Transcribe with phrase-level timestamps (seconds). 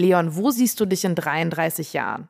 [0.00, 2.28] Leon, wo siehst du dich in 33 Jahren?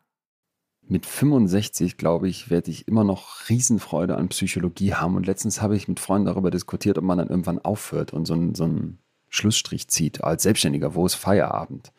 [0.82, 5.14] Mit 65, glaube ich, werde ich immer noch Riesenfreude an Psychologie haben.
[5.14, 8.34] Und letztens habe ich mit Freunden darüber diskutiert, ob man dann irgendwann aufhört und so
[8.34, 8.98] einen, so einen
[9.28, 10.96] Schlussstrich zieht als Selbstständiger.
[10.96, 11.92] Wo ist Feierabend?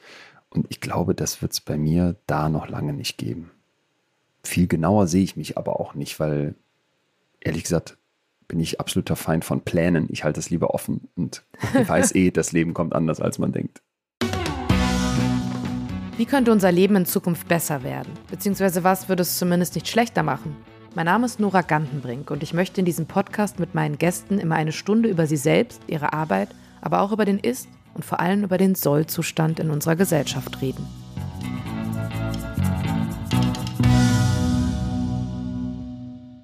[0.49, 3.51] Und ich glaube, das wird es bei mir da noch lange nicht geben.
[4.43, 6.55] Viel genauer sehe ich mich aber auch nicht, weil
[7.39, 7.97] ehrlich gesagt
[8.49, 10.07] bin ich absoluter Feind von Plänen.
[10.09, 11.43] Ich halte es lieber offen und
[11.87, 13.81] weiß eh, das Leben kommt anders, als man denkt.
[16.21, 18.13] Wie könnte unser Leben in Zukunft besser werden?
[18.29, 20.55] Beziehungsweise was würde es zumindest nicht schlechter machen?
[20.93, 24.53] Mein Name ist Nora Gantenbrink und ich möchte in diesem Podcast mit meinen Gästen immer
[24.53, 28.43] eine Stunde über sie selbst, ihre Arbeit, aber auch über den Ist- und vor allem
[28.43, 30.85] über den Sollzustand in unserer Gesellschaft reden.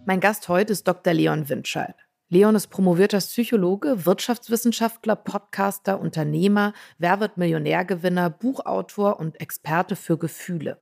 [0.05, 1.13] Mein Gast heute ist Dr.
[1.13, 2.06] Leon Windscheid.
[2.29, 10.81] Leon ist promovierter Psychologe, Wirtschaftswissenschaftler, Podcaster, Unternehmer, Wer wird Millionärgewinner, Buchautor und Experte für Gefühle.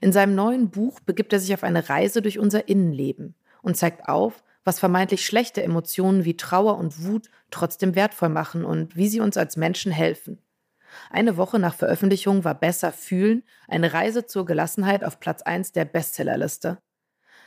[0.00, 4.08] In seinem neuen Buch begibt er sich auf eine Reise durch unser Innenleben und zeigt
[4.08, 9.20] auf, was vermeintlich schlechte Emotionen wie Trauer und Wut trotzdem wertvoll machen und wie sie
[9.20, 10.38] uns als Menschen helfen.
[11.10, 15.84] Eine Woche nach Veröffentlichung war Besser fühlen eine Reise zur Gelassenheit auf Platz 1 der
[15.84, 16.78] Bestsellerliste.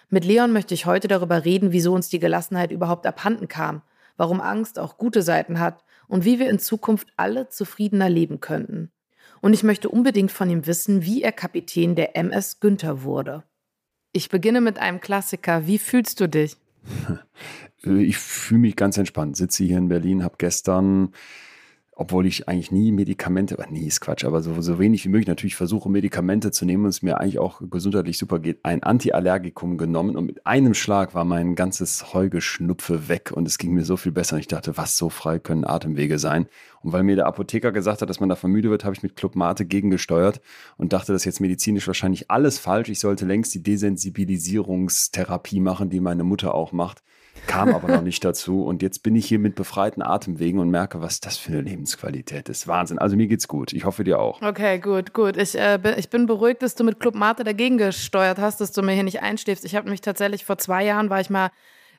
[0.09, 3.81] Mit Leon möchte ich heute darüber reden, wieso uns die Gelassenheit überhaupt abhanden kam,
[4.17, 8.91] warum Angst auch gute Seiten hat und wie wir in Zukunft alle zufriedener leben könnten.
[9.41, 13.43] Und ich möchte unbedingt von ihm wissen, wie er Kapitän der MS Günther wurde.
[14.13, 15.67] Ich beginne mit einem Klassiker.
[15.67, 16.57] Wie fühlst du dich?
[17.85, 19.35] Ich fühle mich ganz entspannt.
[19.35, 21.11] Sitze hier in Berlin, habe gestern
[21.95, 25.27] obwohl ich eigentlich nie Medikamente, aber nie ist Quatsch, aber so, so wenig wie möglich
[25.27, 29.77] natürlich versuche, Medikamente zu nehmen und es mir eigentlich auch gesundheitlich super geht, ein Antiallergikum
[29.77, 33.97] genommen und mit einem Schlag war mein ganzes Heugeschnupfe weg und es ging mir so
[33.97, 34.35] viel besser.
[34.35, 36.47] Und ich dachte, was so frei können Atemwege sein?
[36.81, 39.15] Und weil mir der Apotheker gesagt hat, dass man davon müde wird, habe ich mit
[39.15, 40.41] Club Mate gegengesteuert
[40.77, 42.89] und dachte, das ist jetzt medizinisch wahrscheinlich alles falsch.
[42.89, 47.03] Ich sollte längst die Desensibilisierungstherapie machen, die meine Mutter auch macht
[47.47, 48.63] kam aber noch nicht dazu.
[48.63, 52.49] Und jetzt bin ich hier mit befreiten Atemwegen und merke, was das für eine Lebensqualität
[52.49, 52.67] ist.
[52.67, 52.99] Wahnsinn.
[52.99, 53.73] Also mir geht's gut.
[53.73, 54.41] Ich hoffe dir auch.
[54.41, 55.37] Okay, gut, gut.
[55.37, 58.71] Ich, äh, bin, ich bin beruhigt, dass du mit Club Mate dagegen gesteuert hast, dass
[58.71, 59.65] du mir hier nicht einschläfst.
[59.65, 61.51] Ich habe mich tatsächlich vor zwei Jahren war ich mal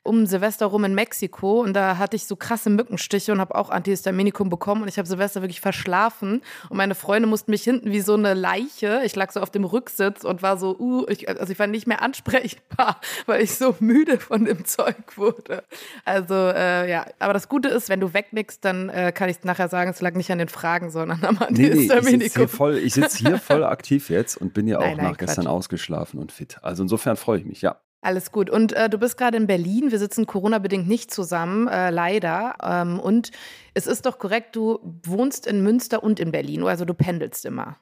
[0.05, 3.69] um Silvester rum in Mexiko und da hatte ich so krasse Mückenstiche und habe auch
[3.69, 8.01] Antihistaminikum bekommen und ich habe Silvester wirklich verschlafen und meine Freunde mussten mich hinten wie
[8.01, 11.51] so eine Leiche, ich lag so auf dem Rücksitz und war so, uh, ich, also
[11.51, 15.63] ich war nicht mehr ansprechbar, weil ich so müde von dem Zeug wurde.
[16.05, 19.69] Also äh, ja, aber das Gute ist, wenn du wegnickst, dann äh, kann ich nachher
[19.69, 22.03] sagen, es lag nicht an den Fragen, sondern am Antihistaminikum.
[22.03, 24.97] Nee, nee, ich sitze voll, sitz hier voll aktiv jetzt und bin ja auch nein,
[24.97, 25.27] nein, nach Quatsch.
[25.27, 26.59] gestern ausgeschlafen und fit.
[26.61, 27.77] Also insofern freue ich mich, ja.
[28.05, 28.51] Alles gut.
[28.51, 29.89] Und äh, du bist gerade in Berlin.
[29.89, 32.55] Wir sitzen Corona-bedingt nicht zusammen, äh, leider.
[32.61, 33.31] Ähm, und
[33.73, 36.63] es ist doch korrekt, du wohnst in Münster und in Berlin.
[36.65, 37.77] Also du pendelst immer.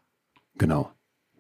[0.56, 0.92] Genau.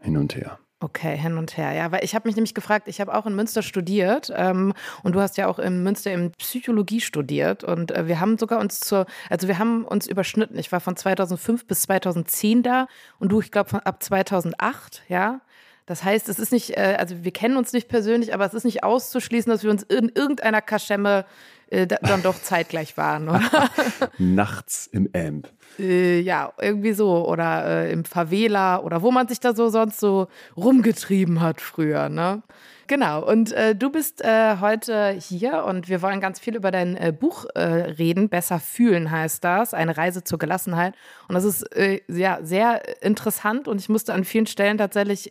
[0.01, 0.59] Hin und her.
[0.81, 1.71] Okay, hin und her.
[1.71, 5.15] Ja, weil ich habe mich nämlich gefragt, ich habe auch in Münster studiert ähm, und
[5.15, 8.81] du hast ja auch in Münster in Psychologie studiert und äh, wir haben sogar uns
[8.81, 10.59] zur, also wir haben uns überschnitten.
[10.59, 15.39] Ich war von 2005 bis 2010 da und du, ich glaube, ab 2008, ja.
[15.85, 18.63] Das heißt, es ist nicht, äh, also wir kennen uns nicht persönlich, aber es ist
[18.63, 21.25] nicht auszuschließen, dass wir uns in irgendeiner Kaschemme
[21.73, 23.69] äh, dann doch zeitgleich waren, oder?
[24.19, 25.49] Nachts im Amp.
[25.79, 27.27] Äh, ja, irgendwie so.
[27.27, 32.09] Oder äh, im Favela oder wo man sich da so sonst so rumgetrieben hat früher,
[32.09, 32.43] ne?
[32.85, 36.97] Genau, und äh, du bist äh, heute hier und wir wollen ganz viel über dein
[36.97, 38.29] äh, Buch reden.
[38.29, 40.93] Besser fühlen heißt das, eine Reise zur Gelassenheit.
[41.27, 41.65] Und das ist
[42.07, 45.29] ja sehr interessant und ich musste an vielen Stellen tatsächlich,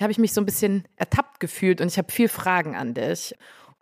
[0.00, 3.34] habe ich mich so ein bisschen ertappt gefühlt und ich habe viel Fragen an dich.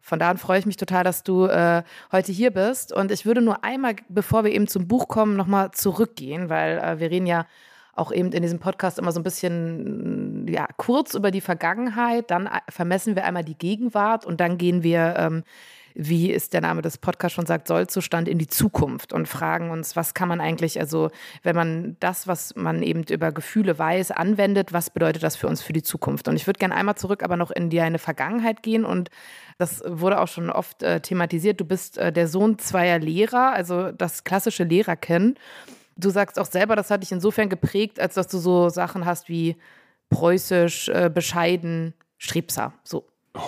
[0.02, 2.92] Von daher freue ich mich total, dass du äh, heute hier bist.
[2.92, 6.98] Und ich würde nur einmal, bevor wir eben zum Buch kommen, nochmal zurückgehen, weil äh,
[6.98, 7.46] wir reden ja
[7.94, 12.46] auch eben in diesem Podcast immer so ein bisschen ja, kurz über die Vergangenheit, dann
[12.46, 15.44] äh, vermessen wir einmal die Gegenwart und dann gehen wir, ähm,
[15.94, 19.96] wie es der Name des Podcasts schon sagt, Sollzustand in die Zukunft und fragen uns,
[19.96, 21.10] was kann man eigentlich, also
[21.42, 25.62] wenn man das, was man eben über Gefühle weiß, anwendet, was bedeutet das für uns
[25.62, 26.28] für die Zukunft?
[26.28, 29.10] Und ich würde gerne einmal zurück aber noch in die eine Vergangenheit gehen und
[29.58, 31.60] das wurde auch schon oft äh, thematisiert.
[31.60, 35.36] Du bist äh, der Sohn zweier Lehrer, also das klassische Lehrer kennen.
[35.96, 39.28] Du sagst auch selber, das hat dich insofern geprägt, als dass du so Sachen hast
[39.28, 39.56] wie
[40.10, 42.72] preußisch, äh, bescheiden, strebsam.
[42.84, 43.06] So.
[43.34, 43.40] Oh.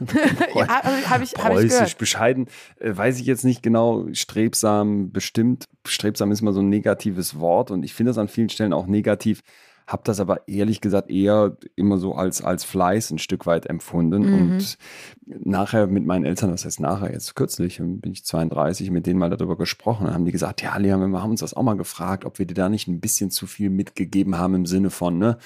[0.54, 2.46] ja, hab ich, hab Preußisch, bescheiden,
[2.78, 5.64] äh, weiß ich jetzt nicht genau, strebsam bestimmt.
[5.86, 8.86] Strebsam ist immer so ein negatives Wort und ich finde das an vielen Stellen auch
[8.86, 9.42] negativ.
[9.88, 14.22] Habe das aber ehrlich gesagt eher immer so als, als Fleiß ein Stück weit empfunden.
[14.22, 14.52] Mhm.
[14.52, 14.78] Und
[15.26, 19.30] nachher mit meinen Eltern, das heißt nachher jetzt kürzlich, bin ich 32, mit denen mal
[19.30, 22.26] darüber gesprochen, dann haben die gesagt, ja, Leon, wir haben uns das auch mal gefragt,
[22.26, 25.38] ob wir dir da nicht ein bisschen zu viel mitgegeben haben im Sinne von, ne,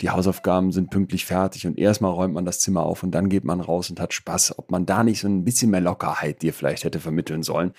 [0.00, 3.44] die Hausaufgaben sind pünktlich fertig und erstmal räumt man das Zimmer auf und dann geht
[3.44, 6.54] man raus und hat Spaß, ob man da nicht so ein bisschen mehr Lockerheit dir
[6.54, 7.72] vielleicht hätte vermitteln sollen.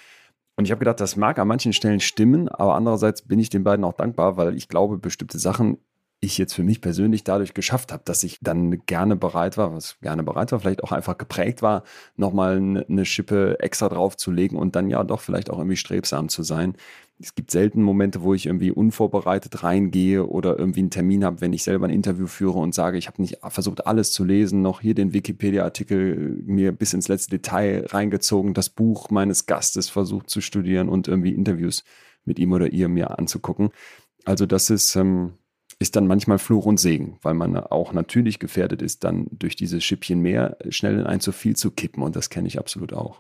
[0.56, 3.64] Und ich habe gedacht, das mag an manchen Stellen stimmen, aber andererseits bin ich den
[3.64, 5.80] beiden auch dankbar, weil ich glaube, bestimmte Sachen
[6.24, 10.00] ich jetzt für mich persönlich dadurch geschafft habe, dass ich dann gerne bereit war, was
[10.02, 11.84] gerne bereit war, vielleicht auch einfach geprägt war,
[12.16, 16.76] nochmal eine Schippe extra draufzulegen und dann ja doch vielleicht auch irgendwie strebsam zu sein.
[17.20, 21.54] Es gibt selten Momente, wo ich irgendwie unvorbereitet reingehe oder irgendwie einen Termin habe, wenn
[21.54, 24.82] ich selber ein Interview führe und sage, ich habe nicht versucht, alles zu lesen, noch
[24.82, 30.40] hier den Wikipedia-Artikel mir bis ins letzte Detail reingezogen, das Buch meines Gastes versucht zu
[30.40, 31.84] studieren und irgendwie Interviews
[32.26, 33.72] mit ihm oder ihr mir anzugucken.
[34.24, 35.34] Also das ist, ähm,
[35.82, 39.82] ist dann manchmal Fluch und Segen, weil man auch natürlich gefährdet ist, dann durch diese
[39.82, 42.04] Schippchen mehr schnell in ein zu viel zu kippen.
[42.04, 43.20] Und das kenne ich absolut auch.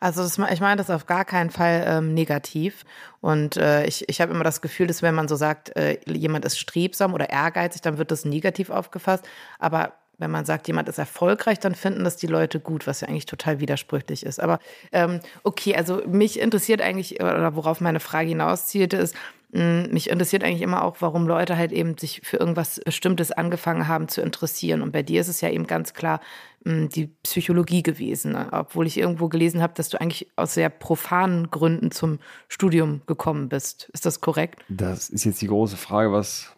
[0.00, 2.84] Also das, ich meine das auf gar keinen Fall ähm, negativ.
[3.20, 6.44] Und äh, ich, ich habe immer das Gefühl, dass wenn man so sagt, äh, jemand
[6.44, 9.24] ist strebsam oder ehrgeizig, dann wird das negativ aufgefasst.
[9.58, 13.08] Aber wenn man sagt, jemand ist erfolgreich, dann finden das die Leute gut, was ja
[13.08, 14.40] eigentlich total widersprüchlich ist.
[14.40, 14.58] Aber
[14.90, 19.14] ähm, okay, also mich interessiert eigentlich, oder worauf meine Frage hinauszielte, ist,
[19.52, 24.08] mich interessiert eigentlich immer auch, warum Leute halt eben sich für irgendwas Bestimmtes angefangen haben
[24.08, 24.80] zu interessieren.
[24.80, 26.20] Und bei dir ist es ja eben ganz klar
[26.64, 28.48] hm, die Psychologie gewesen, ne?
[28.52, 33.48] obwohl ich irgendwo gelesen habe, dass du eigentlich aus sehr profanen Gründen zum Studium gekommen
[33.48, 33.90] bist.
[33.92, 34.62] Ist das korrekt?
[34.68, 36.54] Das ist jetzt die große Frage, was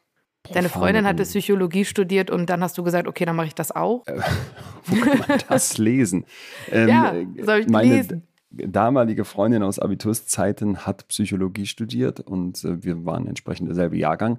[0.52, 3.70] Deine Freundin hatte Psychologie studiert und dann hast du gesagt, okay, dann mache ich das
[3.70, 4.04] auch.
[4.06, 4.20] Äh,
[4.86, 6.26] wo kann man das lesen?
[6.70, 8.28] Ähm, ja, soll ich meine, lesen?
[8.52, 14.38] Damalige Freundin aus Abiturszeiten hat Psychologie studiert und äh, wir waren entsprechend derselbe Jahrgang.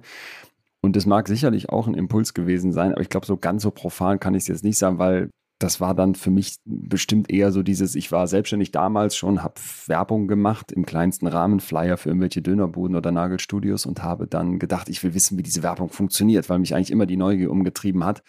[0.80, 3.70] Und es mag sicherlich auch ein Impuls gewesen sein, aber ich glaube, so ganz so
[3.70, 7.52] profan kann ich es jetzt nicht sagen, weil das war dann für mich bestimmt eher
[7.52, 9.54] so dieses, ich war selbstständig damals schon, habe
[9.86, 14.88] Werbung gemacht im kleinsten Rahmen, Flyer für irgendwelche Dönerbuden oder Nagelstudios und habe dann gedacht,
[14.88, 18.22] ich will wissen, wie diese Werbung funktioniert, weil mich eigentlich immer die Neugier umgetrieben hat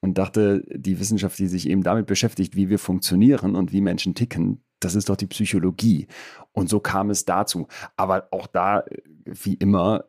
[0.00, 4.14] und dachte, die Wissenschaft, die sich eben damit beschäftigt, wie wir funktionieren und wie Menschen
[4.14, 6.08] ticken, das ist doch die Psychologie.
[6.52, 7.68] Und so kam es dazu.
[7.96, 8.84] Aber auch da,
[9.24, 10.04] wie immer,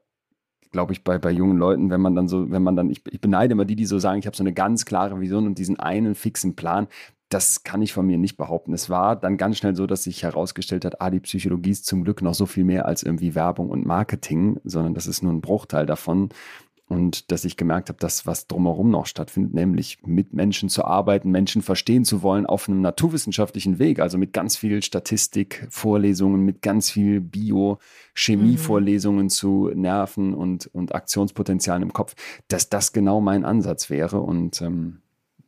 [0.72, 3.22] glaube ich, bei, bei jungen Leuten, wenn man dann so, wenn man dann, ich, ich
[3.22, 5.80] beneide immer die, die so sagen, ich habe so eine ganz klare Vision und diesen
[5.80, 6.88] einen fixen Plan.
[7.30, 8.74] Das kann ich von mir nicht behaupten.
[8.74, 12.04] Es war dann ganz schnell so, dass sich herausgestellt hat, ah, die Psychologie ist zum
[12.04, 15.40] Glück noch so viel mehr als irgendwie Werbung und Marketing, sondern das ist nur ein
[15.40, 16.30] Bruchteil davon
[16.92, 21.32] und dass ich gemerkt habe, dass was drumherum noch stattfindet, nämlich mit Menschen zu arbeiten,
[21.32, 26.62] Menschen verstehen zu wollen auf einem naturwissenschaftlichen Weg, also mit ganz viel Statistik, Vorlesungen, mit
[26.62, 27.80] ganz viel Bio,
[28.14, 29.30] Chemie-Vorlesungen mhm.
[29.30, 32.14] zu Nerven und, und Aktionspotenzialen im Kopf,
[32.50, 34.98] dass das genau mein Ansatz wäre und ähm,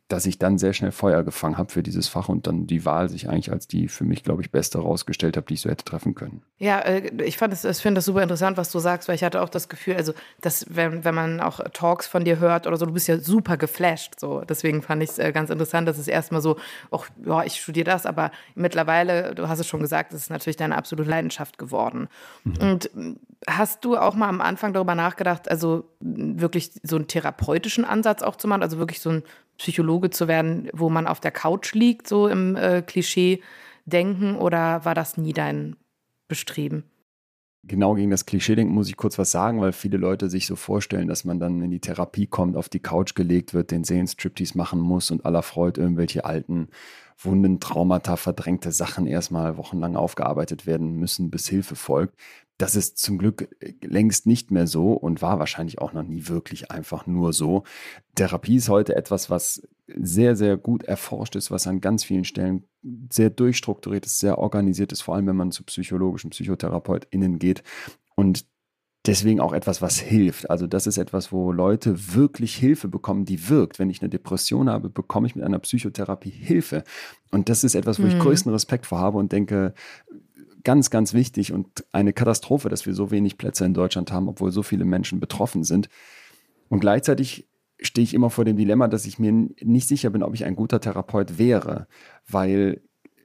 [0.08, 3.08] dass ich dann sehr schnell Feuer gefangen habe für dieses Fach und dann die Wahl
[3.08, 5.84] sich eigentlich als die für mich, glaube ich, beste herausgestellt habe, die ich so hätte
[5.84, 6.42] treffen können.
[6.58, 9.24] Ja, äh, ich fand es, ich finde das super interessant, was du sagst, weil ich
[9.24, 10.12] hatte auch das Gefühl, also,
[10.42, 13.56] dass wenn, wenn man auch Talks von dir hört oder so, du bist ja super
[13.56, 14.20] geflasht.
[14.20, 14.42] So.
[14.42, 16.58] Deswegen fand ich es äh, ganz interessant, dass es erstmal so,
[16.90, 20.56] ach, ja, ich studiere das, aber mittlerweile, du hast es schon gesagt, es ist natürlich
[20.56, 22.08] deine absolute Leidenschaft geworden.
[22.44, 22.56] Mhm.
[22.58, 22.90] Und
[23.46, 28.36] hast du auch mal am Anfang darüber nachgedacht, also wirklich so einen therapeutischen Ansatz auch
[28.36, 29.22] zu machen, also wirklich so ein
[29.58, 34.94] Psychologe zu werden, wo man auf der Couch liegt, so im äh, Klischee-Denken, oder war
[34.94, 35.76] das nie dein
[36.28, 36.84] Bestreben?
[37.66, 41.08] Genau gegen das Klischee-Denken muss ich kurz was sagen, weil viele Leute sich so vorstellen,
[41.08, 44.80] dass man dann in die Therapie kommt, auf die Couch gelegt wird, den Seelenstriptease machen
[44.80, 46.68] muss und aller Freude irgendwelche alten
[47.16, 52.16] Wunden, Traumata, verdrängte Sachen erstmal wochenlang aufgearbeitet werden müssen, bis Hilfe folgt.
[52.58, 56.28] Das ist zum Glück äh, längst nicht mehr so und war wahrscheinlich auch noch nie
[56.28, 57.64] wirklich einfach nur so.
[58.14, 62.64] Therapie ist heute etwas, was sehr, sehr gut erforscht ist, was an ganz vielen Stellen
[63.12, 67.62] sehr durchstrukturiert ist, sehr organisiert ist, vor allem wenn man zu psychologischen PsychotherapeutInnen geht.
[68.14, 68.46] Und
[69.06, 70.48] deswegen auch etwas, was hilft.
[70.48, 73.78] Also das ist etwas, wo Leute wirklich Hilfe bekommen, die wirkt.
[73.78, 76.84] Wenn ich eine Depression habe, bekomme ich mit einer Psychotherapie Hilfe.
[77.30, 78.20] Und das ist etwas, wo ich mhm.
[78.20, 79.74] größten Respekt vor habe und denke,
[80.64, 84.50] ganz, ganz wichtig und eine Katastrophe, dass wir so wenig Plätze in Deutschland haben, obwohl
[84.50, 85.88] so viele Menschen betroffen sind.
[86.68, 87.46] Und gleichzeitig
[87.80, 90.56] stehe ich immer vor dem Dilemma, dass ich mir nicht sicher bin, ob ich ein
[90.56, 91.86] guter Therapeut wäre,
[92.28, 92.80] weil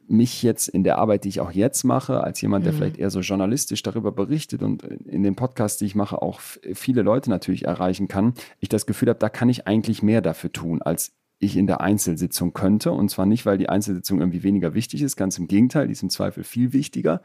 [0.09, 2.77] mich jetzt in der Arbeit, die ich auch jetzt mache, als jemand, der mhm.
[2.77, 6.39] vielleicht eher so journalistisch darüber berichtet und in den Podcasts, die ich mache, auch
[6.73, 10.51] viele Leute natürlich erreichen kann, ich das Gefühl habe, da kann ich eigentlich mehr dafür
[10.51, 12.91] tun, als ich in der Einzelsitzung könnte.
[12.91, 16.03] Und zwar nicht, weil die Einzelsitzung irgendwie weniger wichtig ist, ganz im Gegenteil, die ist
[16.03, 17.21] im Zweifel viel wichtiger.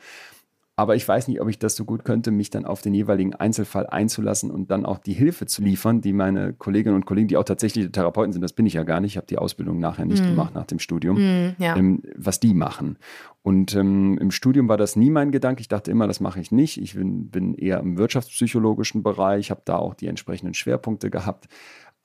[0.76, 3.32] Aber ich weiß nicht, ob ich das so gut könnte, mich dann auf den jeweiligen
[3.32, 7.36] Einzelfall einzulassen und dann auch die Hilfe zu liefern, die meine Kolleginnen und Kollegen, die
[7.36, 10.04] auch tatsächlich Therapeuten sind, das bin ich ja gar nicht, ich habe die Ausbildung nachher
[10.04, 10.30] nicht mm.
[10.30, 11.76] gemacht nach dem Studium, mm, ja.
[11.76, 12.98] ähm, was die machen.
[13.42, 15.60] Und ähm, im Studium war das nie mein Gedanke.
[15.60, 16.80] Ich dachte immer, das mache ich nicht.
[16.80, 21.46] Ich bin, bin eher im wirtschaftspsychologischen Bereich, habe da auch die entsprechenden Schwerpunkte gehabt.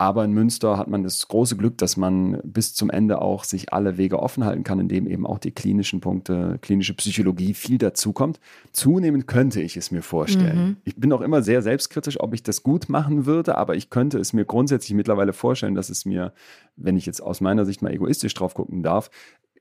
[0.01, 3.73] Aber in Münster hat man das große Glück, dass man bis zum Ende auch sich
[3.73, 8.39] alle Wege offen halten kann, indem eben auch die klinischen Punkte, klinische Psychologie viel dazukommt.
[8.71, 10.57] Zunehmend könnte ich es mir vorstellen.
[10.57, 10.77] Mhm.
[10.85, 14.19] Ich bin auch immer sehr selbstkritisch, ob ich das gut machen würde, aber ich könnte
[14.19, 16.31] es mir grundsätzlich mittlerweile vorstellen, dass es mir,
[16.77, 19.11] wenn ich jetzt aus meiner Sicht mal egoistisch drauf gucken darf,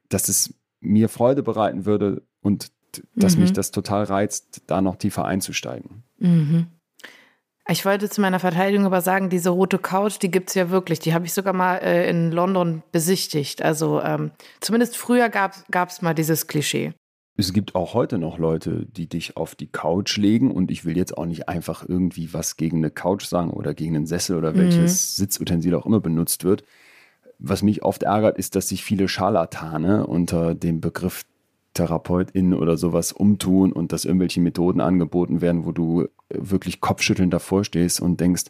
[0.09, 2.71] dass es mir Freude bereiten würde und
[3.17, 3.43] dass mhm.
[3.43, 6.05] mich das total reizt, da noch tiefer einzusteigen.
[6.19, 6.69] Mhm.
[7.71, 11.01] Ich wollte zu meiner Verteidigung aber sagen, diese rote Couch, die gibt es ja wirklich.
[11.01, 13.61] Die habe ich sogar mal äh, in London besichtigt.
[13.61, 16.95] Also ähm, zumindest früher gab es mal dieses Klischee.
[17.37, 20.97] Es gibt auch heute noch Leute, die dich auf die Couch legen und ich will
[20.97, 24.57] jetzt auch nicht einfach irgendwie was gegen eine Couch sagen oder gegen einen Sessel oder
[24.57, 25.23] welches mhm.
[25.23, 26.65] Sitzutensil auch immer benutzt wird.
[27.39, 31.25] Was mich oft ärgert, ist, dass sich viele Scharlatane unter dem Begriff
[31.79, 37.65] TherapeutInnen oder sowas umtun und dass irgendwelche Methoden angeboten werden, wo du wirklich kopfschüttelnd davor
[37.65, 38.47] stehst und denkst,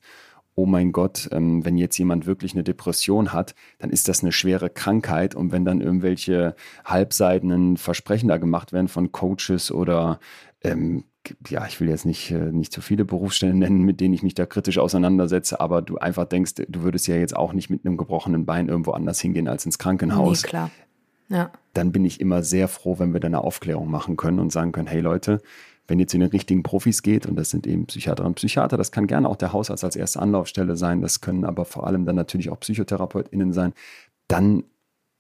[0.55, 4.33] oh mein Gott, ähm, wenn jetzt jemand wirklich eine Depression hat, dann ist das eine
[4.33, 5.37] schwere Krankheit.
[5.37, 10.19] Und wenn dann irgendwelche halbseidenen Versprechen da gemacht werden von Coaches oder
[10.63, 11.05] ähm,
[11.47, 14.35] ja, ich will jetzt nicht, äh, nicht zu viele Berufsstellen nennen, mit denen ich mich
[14.35, 17.97] da kritisch auseinandersetze, aber du einfach denkst, du würdest ja jetzt auch nicht mit einem
[17.97, 20.43] gebrochenen Bein irgendwo anders hingehen als ins Krankenhaus.
[20.43, 20.71] Nee, klar.
[21.29, 21.53] Ja.
[21.75, 24.73] Dann bin ich immer sehr froh, wenn wir da eine Aufklärung machen können und sagen
[24.73, 25.41] können, hey Leute,
[25.87, 28.93] wenn ihr zu den richtigen Profis geht, und das sind eben Psychiaterinnen und Psychiater, das
[28.93, 32.17] kann gerne auch der Hausarzt als erste Anlaufstelle sein, das können aber vor allem dann
[32.17, 33.73] natürlich auch PsychotherapeutInnen sein,
[34.29, 34.65] dann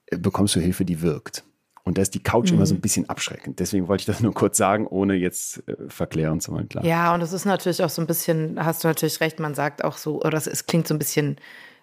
[0.07, 1.45] äh, bekommst du Hilfe, die wirkt.
[1.85, 2.59] Und da ist die Couch mhm.
[2.59, 2.83] immer so ein mhm.
[2.83, 3.61] bisschen abschreckend.
[3.61, 6.85] Deswegen wollte ich das nur kurz sagen, ohne jetzt äh, verklären zu wollen, klar.
[6.85, 9.83] Ja, und es ist natürlich auch so ein bisschen, hast du natürlich recht, man sagt
[9.83, 11.37] auch so, oder es klingt so ein bisschen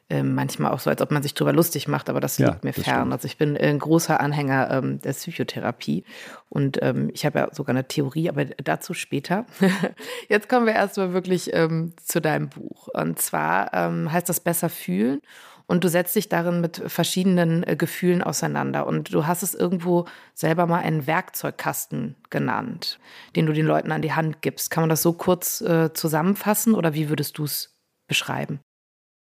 [0.10, 2.64] ähm, manchmal auch so, als ob man sich drüber lustig macht, aber das ja, liegt
[2.64, 2.84] mir fern.
[2.84, 3.14] Stimmt.
[3.14, 6.04] Also ich bin ein großer Anhänger ähm, der Psychotherapie
[6.50, 9.46] und ähm, ich habe ja sogar eine Theorie, aber dazu später.
[10.30, 12.88] Jetzt kommen wir erstmal wirklich ähm, zu deinem Buch.
[12.94, 15.22] Und zwar ähm, heißt das Besser fühlen.
[15.68, 18.86] Und du setzt dich darin mit verschiedenen äh, Gefühlen auseinander.
[18.86, 23.00] Und du hast es irgendwo selber mal einen Werkzeugkasten genannt,
[23.36, 24.70] den du den Leuten an die Hand gibst.
[24.70, 27.76] Kann man das so kurz äh, zusammenfassen oder wie würdest du es
[28.08, 28.60] beschreiben?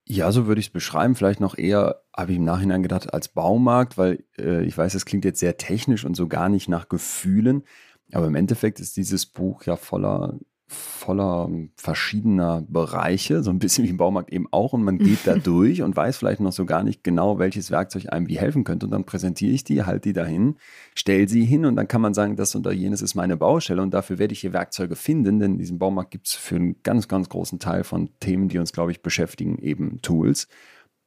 [0.06, 1.14] Ja, so würde ich es beschreiben.
[1.14, 5.06] Vielleicht noch eher, habe ich im Nachhinein gedacht, als Baumarkt, weil äh, ich weiß, das
[5.06, 7.64] klingt jetzt sehr technisch und so gar nicht nach Gefühlen.
[8.12, 13.90] Aber im Endeffekt ist dieses Buch ja voller voller verschiedener Bereiche, so ein bisschen wie
[13.90, 14.72] im Baumarkt eben auch.
[14.72, 18.12] Und man geht da durch und weiß vielleicht noch so gar nicht genau, welches Werkzeug
[18.12, 18.86] einem wie helfen könnte.
[18.86, 20.56] Und dann präsentiere ich die, halte die dahin,
[20.94, 23.92] stelle sie hin und dann kann man sagen, das und jenes ist meine Baustelle und
[23.92, 27.08] dafür werde ich hier Werkzeuge finden, denn in diesem Baumarkt gibt es für einen ganz,
[27.08, 30.48] ganz großen Teil von Themen, die uns, glaube ich, beschäftigen, eben Tools.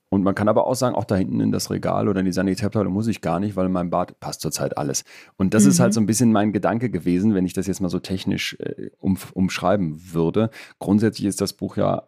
[0.09, 2.31] Und man kann aber auch sagen, auch da hinten in das Regal oder in die
[2.31, 5.03] Sanitärabteilung muss ich gar nicht, weil in meinem Bad passt zurzeit alles.
[5.35, 5.69] Und das mhm.
[5.69, 5.93] ist halt mhm.
[5.93, 9.17] so ein bisschen mein Gedanke gewesen, wenn ich das jetzt mal so technisch äh, um,
[9.33, 10.49] umschreiben würde.
[10.79, 12.07] Grundsätzlich ist das Buch ja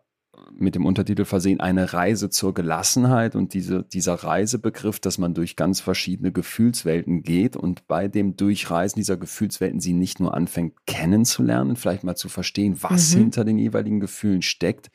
[0.54, 5.56] mit dem Untertitel versehen, eine Reise zur Gelassenheit und diese, dieser Reisebegriff, dass man durch
[5.56, 11.76] ganz verschiedene Gefühlswelten geht und bei dem Durchreisen dieser Gefühlswelten sie nicht nur anfängt kennenzulernen,
[11.76, 13.20] vielleicht mal zu verstehen, was mhm.
[13.20, 14.90] hinter den jeweiligen Gefühlen steckt,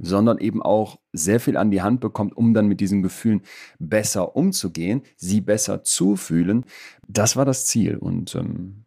[0.00, 3.42] sondern eben auch sehr viel an die Hand bekommt, um dann mit diesen Gefühlen
[3.78, 6.64] besser umzugehen, sie besser zu fühlen.
[7.06, 7.96] Das war das Ziel.
[7.96, 8.84] Und ähm,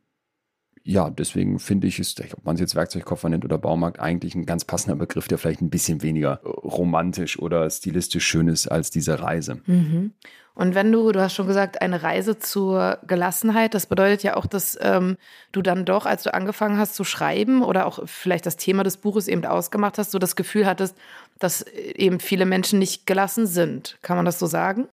[0.85, 4.45] ja, deswegen finde ich es, ob man es jetzt Werkzeugkoffer nennt oder Baumarkt, eigentlich ein
[4.45, 9.19] ganz passender Begriff, der vielleicht ein bisschen weniger romantisch oder stilistisch schön ist als diese
[9.19, 9.61] Reise.
[9.65, 10.11] Mhm.
[10.55, 14.45] Und wenn du, du hast schon gesagt, eine Reise zur Gelassenheit, das bedeutet ja auch,
[14.45, 15.17] dass ähm,
[15.51, 18.97] du dann doch, als du angefangen hast zu schreiben oder auch vielleicht das Thema des
[18.97, 20.95] Buches eben ausgemacht hast, so das Gefühl hattest,
[21.39, 23.97] dass eben viele Menschen nicht gelassen sind.
[24.03, 24.89] Kann man das so sagen?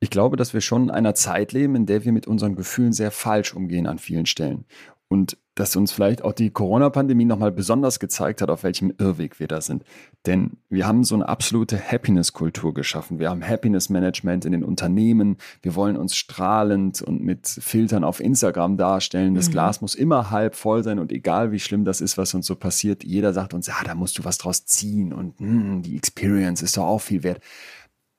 [0.00, 2.92] Ich glaube, dass wir schon in einer Zeit leben, in der wir mit unseren Gefühlen
[2.92, 4.66] sehr falsch umgehen an vielen Stellen.
[5.14, 9.46] Und dass uns vielleicht auch die Corona-Pandemie nochmal besonders gezeigt hat, auf welchem Irrweg wir
[9.46, 9.84] da sind.
[10.26, 13.20] Denn wir haben so eine absolute Happiness-Kultur geschaffen.
[13.20, 15.36] Wir haben Happiness-Management in den Unternehmen.
[15.62, 19.36] Wir wollen uns strahlend und mit Filtern auf Instagram darstellen.
[19.36, 19.52] Das mhm.
[19.52, 22.56] Glas muss immer halb voll sein und egal wie schlimm das ist, was uns so
[22.56, 25.94] passiert, jeder sagt uns, ja, da musst du was draus ziehen und mh, hm, die
[25.94, 27.38] Experience ist doch auch viel wert.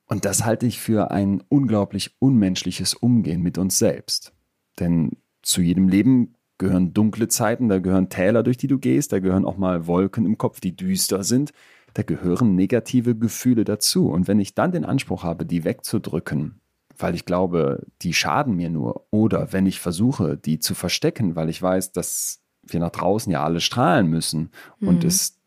[0.06, 4.32] Und das halte ich für ein unglaublich unmenschliches Umgehen mit uns selbst.
[4.80, 5.10] Denn
[5.42, 9.44] zu jedem Leben gehören dunkle Zeiten, da gehören Täler, durch die du gehst, da gehören
[9.44, 11.52] auch mal Wolken im Kopf, die düster sind,
[11.94, 14.08] da gehören negative Gefühle dazu.
[14.08, 16.60] Und wenn ich dann den Anspruch habe, die wegzudrücken,
[16.98, 21.48] weil ich glaube, die schaden mir nur, oder wenn ich versuche, die zu verstecken, weil
[21.48, 24.88] ich weiß, dass wir nach draußen ja alle strahlen müssen mhm.
[24.88, 25.38] und es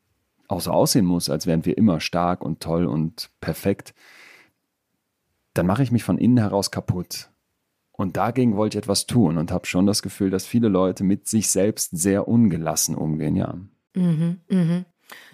[0.47, 3.93] auch so aussehen muss, als wären wir immer stark und toll und perfekt,
[5.53, 7.29] dann mache ich mich von innen heraus kaputt.
[7.99, 11.27] Und dagegen wollte ich etwas tun und habe schon das Gefühl, dass viele Leute mit
[11.27, 13.55] sich selbst sehr ungelassen umgehen, ja.
[13.93, 14.85] Mhm, mhm.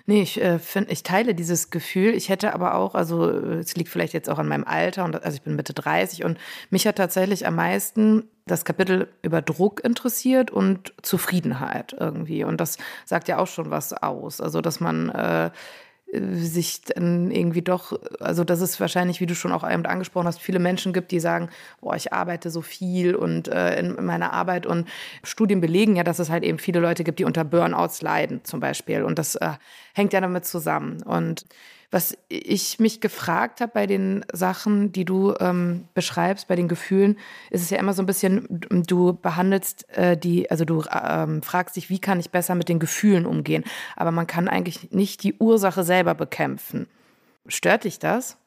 [0.07, 2.15] Nee, ich äh, finde, ich teile dieses Gefühl.
[2.15, 5.36] Ich hätte aber auch, also es liegt vielleicht jetzt auch an meinem Alter und also
[5.36, 6.39] ich bin Mitte 30 und
[6.72, 12.43] mich hat tatsächlich am meisten das Kapitel über Druck interessiert und Zufriedenheit irgendwie.
[12.43, 14.41] Und das sagt ja auch schon was aus.
[14.41, 15.51] Also, dass man äh,
[16.34, 20.41] sich dann irgendwie doch, also dass es wahrscheinlich, wie du schon auch eben angesprochen hast,
[20.41, 21.50] viele Menschen gibt, die sagen,
[21.81, 24.88] boah, ich arbeite so viel und äh, in meiner Arbeit und
[25.24, 28.60] Studien belegen ja, dass es halt eben viele Leute gibt, die unter Burnouts leiden zum
[28.60, 29.51] Beispiel und das äh,
[29.93, 31.45] hängt ja damit zusammen und
[31.92, 37.18] was ich mich gefragt habe bei den Sachen, die du ähm, beschreibst, bei den Gefühlen,
[37.51, 41.75] ist es ja immer so ein bisschen, du behandelst äh, die, also du ähm, fragst
[41.75, 43.63] dich, wie kann ich besser mit den Gefühlen umgehen?
[43.96, 46.88] Aber man kann eigentlich nicht die Ursache selber bekämpfen.
[47.48, 48.38] Stört dich das?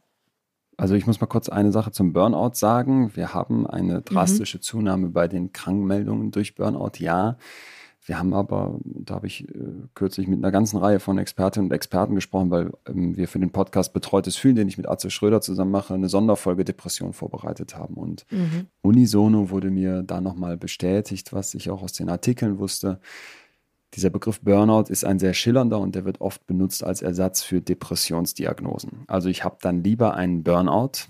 [0.76, 3.16] Also ich muss mal kurz eine Sache zum Burnout sagen.
[3.16, 4.62] Wir haben eine drastische mhm.
[4.62, 7.36] Zunahme bei den Krankmeldungen durch Burnout, ja.
[8.08, 9.54] Wir haben aber, da habe ich äh,
[9.92, 13.50] kürzlich mit einer ganzen Reihe von Expertinnen und Experten gesprochen, weil ähm, wir für den
[13.50, 17.94] Podcast Betreutes Fühlen, den ich mit Atze Schröder zusammen mache, eine Sonderfolge Depression vorbereitet haben.
[17.94, 18.68] Und mhm.
[18.80, 22.98] unisono wurde mir da nochmal bestätigt, was ich auch aus den Artikeln wusste.
[23.92, 27.60] Dieser Begriff Burnout ist ein sehr schillernder und der wird oft benutzt als Ersatz für
[27.60, 29.04] Depressionsdiagnosen.
[29.06, 31.08] Also ich habe dann lieber einen Burnout,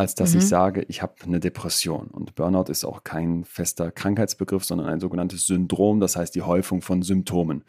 [0.00, 0.38] als dass mhm.
[0.38, 2.08] ich sage, ich habe eine Depression.
[2.08, 6.80] Und Burnout ist auch kein fester Krankheitsbegriff, sondern ein sogenanntes Syndrom, das heißt die Häufung
[6.80, 7.64] von Symptomen.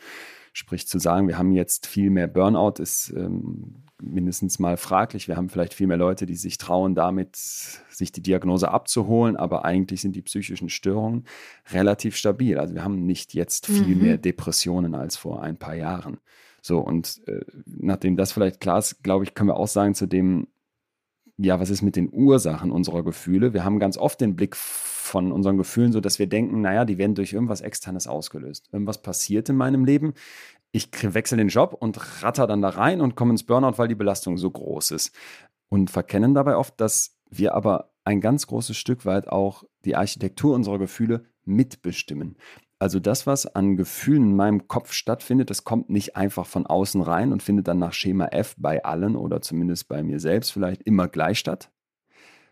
[0.54, 5.28] Sprich zu sagen, wir haben jetzt viel mehr Burnout, ist ähm, mindestens mal fraglich.
[5.28, 9.66] Wir haben vielleicht viel mehr Leute, die sich trauen, damit sich die Diagnose abzuholen, aber
[9.66, 11.26] eigentlich sind die psychischen Störungen
[11.72, 12.58] relativ stabil.
[12.58, 14.02] Also wir haben nicht jetzt viel mhm.
[14.02, 16.18] mehr Depressionen als vor ein paar Jahren.
[16.62, 20.06] So, und äh, nachdem das vielleicht klar ist, glaube ich, können wir auch sagen zu
[20.06, 20.48] dem,
[21.44, 23.54] ja, was ist mit den Ursachen unserer Gefühle?
[23.54, 26.98] Wir haben ganz oft den Blick von unseren Gefühlen so, dass wir denken, naja, die
[26.98, 28.70] werden durch irgendwas Externes ausgelöst.
[28.72, 30.14] Irgendwas passiert in meinem Leben.
[30.72, 33.96] Ich wechsle den Job und ratter dann da rein und komme ins Burnout, weil die
[33.96, 35.16] Belastung so groß ist.
[35.70, 40.54] Und verkennen dabei oft, dass wir aber ein ganz großes Stück weit auch die Architektur
[40.54, 42.38] unserer Gefühle mitbestimmen.
[42.82, 47.04] Also das, was an Gefühlen in meinem Kopf stattfindet, das kommt nicht einfach von außen
[47.04, 50.82] rein und findet dann nach Schema F bei allen oder zumindest bei mir selbst vielleicht
[50.82, 51.70] immer gleich statt,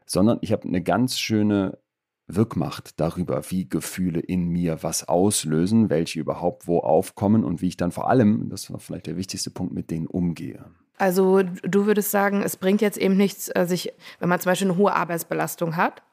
[0.06, 1.80] sondern ich habe eine ganz schöne
[2.28, 7.78] Wirkmacht darüber, wie Gefühle in mir was auslösen, welche überhaupt wo aufkommen und wie ich
[7.78, 10.64] dann vor allem, das war vielleicht der wichtigste Punkt, mit denen umgehe.
[11.00, 14.70] Also du würdest sagen, es bringt jetzt eben nichts, äh, sich, wenn man zum Beispiel
[14.70, 16.04] eine hohe Arbeitsbelastung hat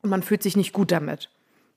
[0.00, 1.28] und man fühlt sich nicht gut damit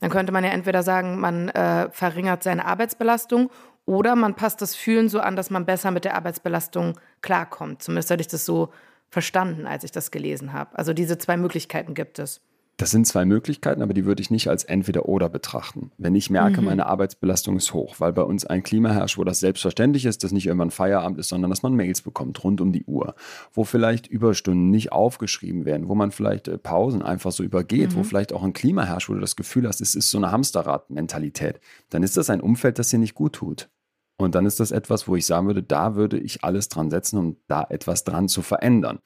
[0.03, 3.49] dann könnte man ja entweder sagen, man äh, verringert seine Arbeitsbelastung
[3.85, 7.81] oder man passt das Fühlen so an, dass man besser mit der Arbeitsbelastung klarkommt.
[7.81, 8.73] Zumindest hatte ich das so
[9.09, 10.77] verstanden, als ich das gelesen habe.
[10.77, 12.41] Also diese zwei Möglichkeiten gibt es.
[12.77, 15.91] Das sind zwei Möglichkeiten, aber die würde ich nicht als entweder oder betrachten.
[15.99, 16.67] Wenn ich merke, mhm.
[16.67, 20.31] meine Arbeitsbelastung ist hoch, weil bei uns ein Klima herrscht, wo das selbstverständlich ist, dass
[20.31, 23.13] nicht irgendwann Feierabend ist, sondern dass man Mails bekommt rund um die Uhr,
[23.53, 27.95] wo vielleicht Überstunden nicht aufgeschrieben werden, wo man vielleicht äh, Pausen einfach so übergeht, mhm.
[27.97, 30.31] wo vielleicht auch ein Klima herrscht, wo du das Gefühl hast, es ist so eine
[30.31, 31.59] Hamsterrad-Mentalität,
[31.89, 33.69] dann ist das ein Umfeld, das dir nicht gut tut.
[34.17, 37.17] Und dann ist das etwas, wo ich sagen würde, da würde ich alles dran setzen,
[37.17, 38.99] um da etwas dran zu verändern.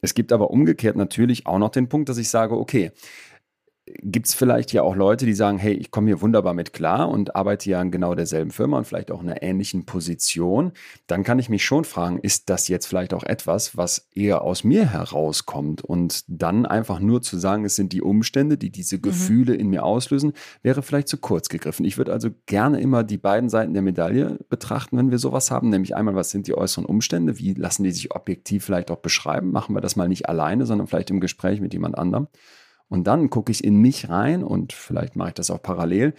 [0.00, 2.92] Es gibt aber umgekehrt natürlich auch noch den Punkt, dass ich sage, okay,
[4.02, 7.08] gibt es vielleicht ja auch Leute, die sagen, hey, ich komme hier wunderbar mit klar
[7.08, 10.72] und arbeite ja in genau derselben Firma und vielleicht auch in einer ähnlichen Position,
[11.06, 14.64] dann kann ich mich schon fragen, ist das jetzt vielleicht auch etwas, was eher aus
[14.64, 15.82] mir herauskommt?
[15.82, 19.02] Und dann einfach nur zu sagen, es sind die Umstände, die diese mhm.
[19.02, 19.60] Gefühle mhm.
[19.60, 21.84] in mir auslösen, wäre vielleicht zu kurz gegriffen.
[21.84, 25.68] Ich würde also gerne immer die beiden Seiten der Medaille betrachten, wenn wir sowas haben,
[25.70, 29.50] nämlich einmal, was sind die äußeren Umstände, wie lassen die sich objektiv vielleicht auch beschreiben,
[29.50, 32.28] machen wir das mal nicht alleine, sondern vielleicht im Gespräch mit jemand anderem.
[32.88, 36.14] Und dann gucke ich in mich rein und vielleicht mache ich das auch parallel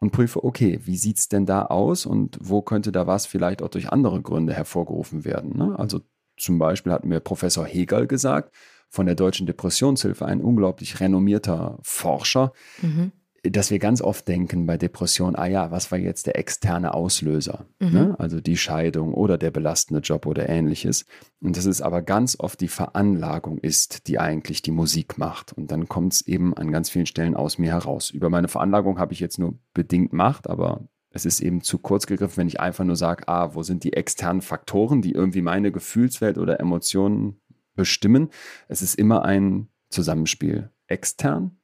[0.00, 3.62] und prüfe, okay, wie sieht es denn da aus und wo könnte da was vielleicht
[3.62, 5.56] auch durch andere Gründe hervorgerufen werden.
[5.56, 5.78] Ne?
[5.78, 6.00] Also
[6.36, 8.54] zum Beispiel hat mir Professor Hegel gesagt,
[8.88, 13.12] von der Deutschen Depressionshilfe, ein unglaublich renommierter Forscher, mhm
[13.50, 17.66] dass wir ganz oft denken bei Depressionen, ah ja, was war jetzt der externe Auslöser?
[17.78, 17.92] Mhm.
[17.92, 18.16] Ne?
[18.18, 21.04] Also die Scheidung oder der belastende Job oder ähnliches.
[21.42, 25.52] Und dass es aber ganz oft die Veranlagung ist, die eigentlich die Musik macht.
[25.52, 28.10] Und dann kommt es eben an ganz vielen Stellen aus mir heraus.
[28.10, 32.06] Über meine Veranlagung habe ich jetzt nur bedingt Macht, aber es ist eben zu kurz
[32.06, 35.70] gegriffen, wenn ich einfach nur sage, ah, wo sind die externen Faktoren, die irgendwie meine
[35.70, 37.40] Gefühlswelt oder Emotionen
[37.74, 38.30] bestimmen.
[38.68, 40.70] Es ist immer ein Zusammenspiel.
[40.86, 41.58] Extern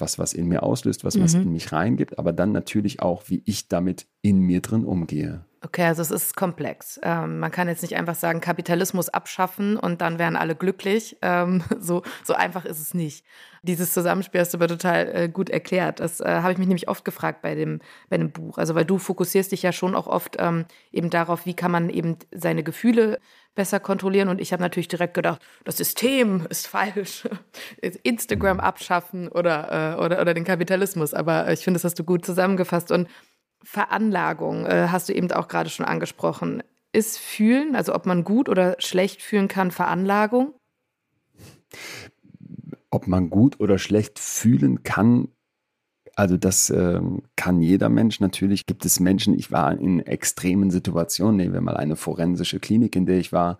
[0.00, 1.22] was was in mir auslöst, was mhm.
[1.22, 5.44] was in mich reingibt, aber dann natürlich auch, wie ich damit in mir drin umgehe.
[5.66, 7.00] Okay, also es ist komplex.
[7.02, 11.16] Ähm, man kann jetzt nicht einfach sagen, Kapitalismus abschaffen und dann wären alle glücklich.
[11.22, 13.24] Ähm, so, so einfach ist es nicht.
[13.62, 15.98] Dieses Zusammenspiel hast du aber total äh, gut erklärt.
[15.98, 18.58] Das äh, habe ich mich nämlich oft gefragt bei dem, bei dem Buch.
[18.58, 21.90] Also weil du fokussierst dich ja schon auch oft ähm, eben darauf, wie kann man
[21.90, 23.18] eben seine Gefühle
[23.56, 24.28] besser kontrollieren.
[24.28, 27.28] Und ich habe natürlich direkt gedacht, das System ist falsch.
[28.04, 31.12] Instagram abschaffen oder, äh, oder, oder den Kapitalismus.
[31.12, 32.92] Aber ich finde, das hast du gut zusammengefasst.
[32.92, 33.08] Und
[33.64, 36.62] Veranlagung äh, hast du eben auch gerade schon angesprochen.
[36.92, 40.54] Ist Fühlen, also ob man gut oder schlecht fühlen kann, Veranlagung?
[42.90, 45.28] Ob man gut oder schlecht fühlen kann,
[46.16, 47.00] also das äh,
[47.36, 48.20] kann jeder Mensch.
[48.20, 52.96] Natürlich gibt es Menschen, ich war in extremen Situationen, nehmen wir mal eine forensische Klinik,
[52.96, 53.58] in der ich war,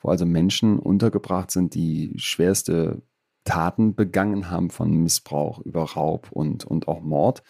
[0.00, 3.02] wo also Menschen untergebracht sind, die schwerste
[3.44, 7.42] Taten begangen haben von Missbrauch über Raub und, und auch Mord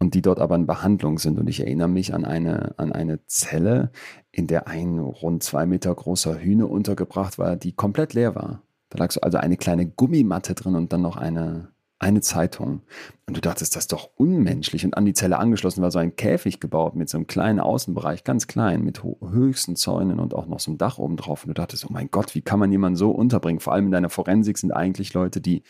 [0.00, 1.38] und die dort aber in Behandlung sind.
[1.38, 3.92] Und ich erinnere mich an eine, an eine Zelle,
[4.32, 8.62] in der ein rund zwei Meter großer Hühner untergebracht war, die komplett leer war.
[8.90, 12.82] Da lag so also eine kleine Gummimatte drin und dann noch eine, eine Zeitung.
[13.26, 14.84] Und du dachtest, das ist doch unmenschlich.
[14.84, 18.24] Und an die Zelle angeschlossen war so ein Käfig gebaut mit so einem kleinen Außenbereich,
[18.24, 21.44] ganz klein, mit höchsten Zäunen und auch noch so einem Dach oben drauf.
[21.44, 23.60] Und du dachtest, oh mein Gott, wie kann man jemanden so unterbringen?
[23.60, 25.62] Vor allem in deiner Forensik sind eigentlich Leute, die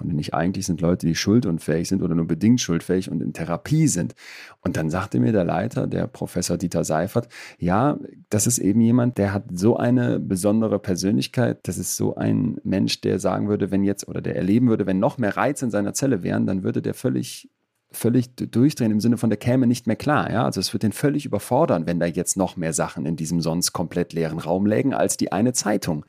[0.00, 3.86] und nicht eigentlich sind Leute, die schuldunfähig sind oder nur bedingt schuldfähig und in Therapie
[3.86, 4.14] sind.
[4.60, 7.28] Und dann sagte mir der Leiter, der Professor Dieter Seifert,
[7.58, 11.60] ja, das ist eben jemand, der hat so eine besondere Persönlichkeit.
[11.68, 14.98] Das ist so ein Mensch, der sagen würde, wenn jetzt oder der erleben würde, wenn
[14.98, 17.48] noch mehr Reize in seiner Zelle wären, dann würde der völlig
[17.94, 20.30] völlig durchdrehen im Sinne von, der käme nicht mehr klar.
[20.30, 20.44] Ja?
[20.44, 23.72] Also es wird den völlig überfordern, wenn da jetzt noch mehr Sachen in diesem sonst
[23.72, 26.04] komplett leeren Raum lägen als die eine Zeitung.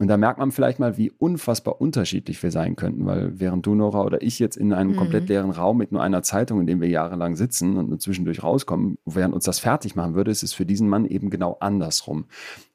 [0.00, 3.74] Und da merkt man vielleicht mal, wie unfassbar unterschiedlich wir sein könnten, weil während du,
[3.74, 4.96] Nora, oder ich jetzt in einem mhm.
[4.96, 8.42] komplett leeren Raum mit nur einer Zeitung, in dem wir jahrelang sitzen und nur zwischendurch
[8.42, 12.24] rauskommen, während uns das fertig machen würde, ist es für diesen Mann eben genau andersrum.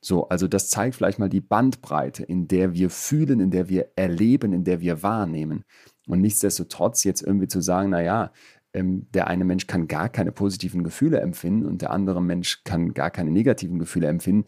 [0.02, 3.88] So, also das zeigt vielleicht mal die Bandbreite, in der wir fühlen, in der wir
[3.96, 5.64] erleben, in der wir wahrnehmen.
[6.06, 8.34] Und nichtsdestotrotz jetzt irgendwie zu sagen, naja,
[8.74, 12.94] ähm, der eine Mensch kann gar keine positiven Gefühle empfinden und der andere Mensch kann
[12.94, 14.46] gar keine negativen Gefühle empfinden,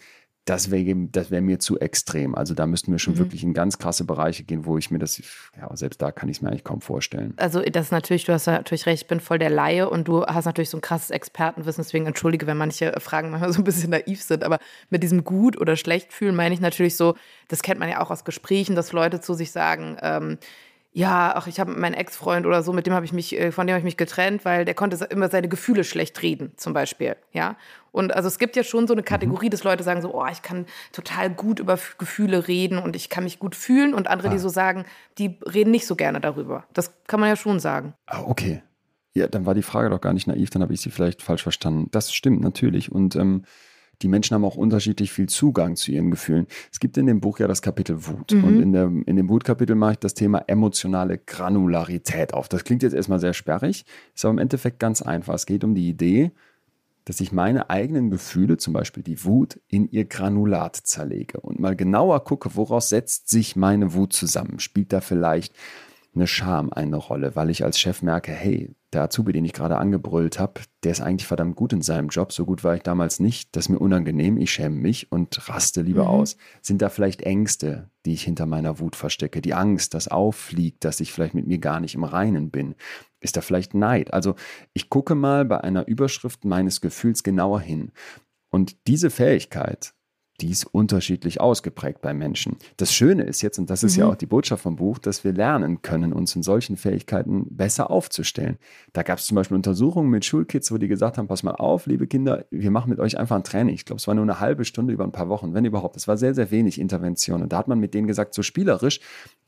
[0.50, 2.34] das wäre das wär mir zu extrem.
[2.34, 3.20] Also da müssten wir schon mhm.
[3.20, 5.22] wirklich in ganz krasse Bereiche gehen, wo ich mir das,
[5.60, 7.34] ja, selbst da kann ich es mir eigentlich kaum vorstellen.
[7.36, 10.26] Also das ist natürlich, du hast natürlich recht, ich bin voll der Laie und du
[10.26, 13.90] hast natürlich so ein krasses Expertenwissen, deswegen entschuldige, wenn manche Fragen manchmal so ein bisschen
[13.90, 17.16] naiv sind, aber mit diesem gut oder schlecht fühlen meine ich natürlich so,
[17.50, 20.38] das kennt man ja auch aus Gesprächen, dass Leute zu sich sagen, ähm,
[20.91, 23.67] ja, ach, ich habe meinen Ex-Freund oder so, mit dem habe ich mich, äh, von
[23.67, 27.15] dem habe ich mich getrennt, weil der konnte immer seine Gefühle schlecht reden, zum Beispiel,
[27.34, 27.56] ja.
[27.91, 29.52] Und also es gibt ja schon so eine Kategorie, mhm.
[29.52, 33.23] dass Leute sagen so, oh, ich kann total gut über Gefühle reden und ich kann
[33.23, 34.32] mich gut fühlen und andere, ah.
[34.32, 34.86] die so sagen,
[35.17, 36.65] die reden nicht so gerne darüber.
[36.73, 37.93] Das kann man ja schon sagen.
[38.06, 38.62] Ah, okay.
[39.13, 41.43] Ja, dann war die Frage doch gar nicht naiv, dann habe ich sie vielleicht falsch
[41.43, 41.89] verstanden.
[41.91, 43.45] Das stimmt natürlich und ähm,
[44.02, 46.48] die Menschen haben auch unterschiedlich viel Zugang zu ihren Gefühlen.
[46.72, 48.32] Es gibt in dem Buch ja das Kapitel Wut.
[48.32, 48.44] Mhm.
[48.44, 52.48] Und in, der, in dem Wutkapitel mache ich das Thema emotionale Granularität auf.
[52.48, 55.34] Das klingt jetzt erstmal sehr sperrig, ist aber im Endeffekt ganz einfach.
[55.34, 56.32] Es geht um die Idee,
[57.06, 61.76] dass ich meine eigenen Gefühle, zum Beispiel die Wut, in ihr Granulat zerlege und mal
[61.76, 64.60] genauer gucke, woraus setzt sich meine Wut zusammen.
[64.60, 65.56] Spielt da vielleicht
[66.14, 69.78] eine Scham eine Rolle, weil ich als Chef merke, hey, der Azubi, den ich gerade
[69.78, 72.32] angebrüllt habe, der ist eigentlich verdammt gut in seinem Job.
[72.32, 73.56] So gut war ich damals nicht.
[73.56, 74.38] Das ist mir unangenehm.
[74.38, 76.10] Ich schäme mich und raste lieber mhm.
[76.10, 76.38] aus.
[76.62, 79.41] Sind da vielleicht Ängste, die ich hinter meiner Wut verstecke?
[79.41, 82.76] Die Angst, das auffliegt, dass ich vielleicht mit mir gar nicht im Reinen bin?
[83.19, 84.13] Ist da vielleicht Neid?
[84.13, 84.36] Also
[84.73, 87.91] ich gucke mal bei einer Überschrift meines Gefühls genauer hin.
[88.50, 89.93] Und diese Fähigkeit,
[90.41, 92.58] die ist unterschiedlich ausgeprägt bei Menschen.
[92.78, 94.02] Das Schöne ist jetzt, und das ist mhm.
[94.02, 97.89] ja auch die Botschaft vom Buch, dass wir lernen können, uns in solchen Fähigkeiten besser
[97.89, 98.58] aufzustellen.
[98.93, 101.88] Da gab es zum Beispiel Untersuchungen mit Schulkids, wo die gesagt haben, pass mal auf,
[101.88, 103.73] liebe Kinder, wir machen mit euch einfach ein Training.
[103.73, 105.97] Ich glaube, es war nur eine halbe Stunde über ein paar Wochen, wenn überhaupt.
[105.97, 107.41] Es war sehr, sehr wenig Intervention.
[107.41, 109.00] Und da hat man mit denen gesagt, so spielerisch,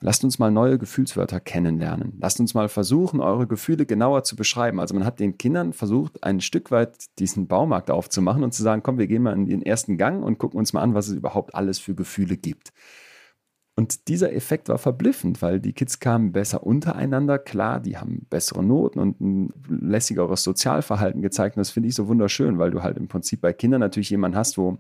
[0.02, 2.14] lasst uns mal neue Gefühlswörter kennenlernen.
[2.20, 4.80] Lasst uns mal versuchen, eure Gefühle genauer zu beschreiben.
[4.80, 8.82] Also man hat den Kindern versucht, ein Stück weit diesen Baumarkt aufzumachen und zu sagen,
[8.82, 11.14] komm, wir gehen mal in den ersten Gang und gucken uns mal an, was es
[11.16, 12.72] überhaupt alles für Gefühle gibt.
[13.80, 17.40] Und dieser Effekt war verblüffend, weil die Kids kamen besser untereinander.
[17.40, 21.56] Klar, die haben bessere Noten und ein lässigeres Sozialverhalten gezeigt.
[21.56, 24.38] Und das finde ich so wunderschön, weil du halt im Prinzip bei Kindern natürlich jemanden
[24.38, 24.80] hast, wo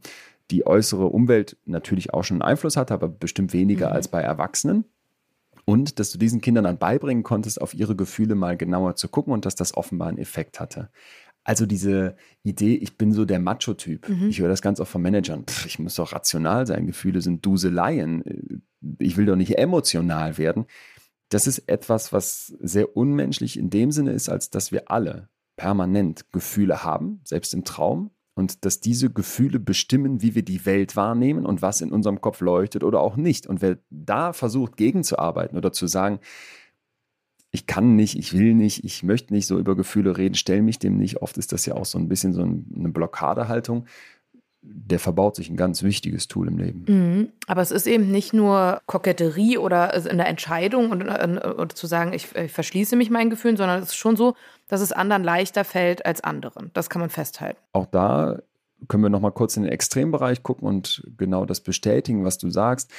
[0.52, 3.94] die äußere Umwelt natürlich auch schon einen Einfluss hat, aber bestimmt weniger mhm.
[3.94, 4.84] als bei Erwachsenen.
[5.64, 9.32] Und dass du diesen Kindern dann beibringen konntest, auf ihre Gefühle mal genauer zu gucken
[9.32, 10.90] und dass das offenbar einen Effekt hatte.
[11.44, 14.08] Also diese Idee, ich bin so der Macho-Typ.
[14.08, 14.30] Mhm.
[14.30, 15.46] Ich höre das ganz oft von Managern.
[15.46, 16.86] Pff, ich muss doch rational sein.
[16.88, 18.62] Gefühle sind Duseleien.
[19.00, 20.66] Ich will doch nicht emotional werden.
[21.30, 26.32] das ist etwas, was sehr unmenschlich in dem Sinne ist, als dass wir alle permanent
[26.32, 31.46] Gefühle haben, selbst im Traum, und dass diese Gefühle bestimmen, wie wir die Welt wahrnehmen
[31.46, 33.48] und was in unserem Kopf leuchtet oder auch nicht.
[33.48, 36.20] Und wer da versucht, gegenzuarbeiten oder zu sagen,
[37.52, 40.80] ich kann nicht, ich will nicht, ich möchte nicht so über Gefühle reden, stell mich
[40.80, 41.22] dem nicht.
[41.22, 43.86] Oft ist das ja auch so ein bisschen so eine Blockadehaltung.
[44.62, 46.86] Der verbaut sich ein ganz wichtiges Tool im Leben.
[46.88, 47.30] Mhm.
[47.48, 52.14] Aber es ist eben nicht nur Koketterie oder in der Entscheidung und, und zu sagen,
[52.14, 54.36] ich, ich verschließe mich meinen Gefühlen, sondern es ist schon so,
[54.68, 56.72] dass es anderen leichter fällt als anderen.
[56.74, 57.60] Das kann man festhalten.
[57.72, 58.40] Auch da
[58.88, 62.50] können wir noch mal kurz in den Extrembereich gucken und genau das bestätigen, was du
[62.50, 62.92] sagst.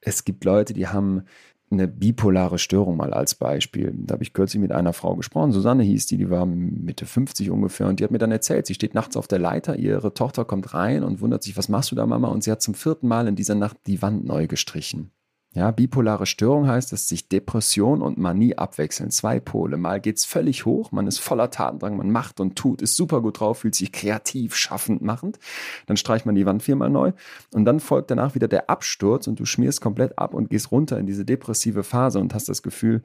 [0.00, 1.24] Es gibt Leute, die haben
[1.70, 3.92] eine bipolare Störung mal als Beispiel.
[3.94, 7.50] Da habe ich kürzlich mit einer Frau gesprochen, Susanne hieß die, die war Mitte 50
[7.50, 10.44] ungefähr und die hat mir dann erzählt, sie steht nachts auf der Leiter, ihre Tochter
[10.44, 12.28] kommt rein und wundert sich, was machst du da Mama?
[12.28, 15.12] Und sie hat zum vierten Mal in dieser Nacht die Wand neu gestrichen.
[15.54, 19.10] Ja, bipolare Störung heißt, dass sich Depression und Manie abwechseln.
[19.10, 19.78] Zwei Pole.
[19.78, 23.22] Mal geht es völlig hoch, man ist voller Tatendrang, man macht und tut, ist super
[23.22, 25.38] gut drauf, fühlt sich kreativ, schaffend machend.
[25.86, 27.12] Dann streicht man die Wand viermal neu
[27.54, 30.98] und dann folgt danach wieder der Absturz und du schmierst komplett ab und gehst runter
[30.98, 33.02] in diese depressive Phase und hast das Gefühl,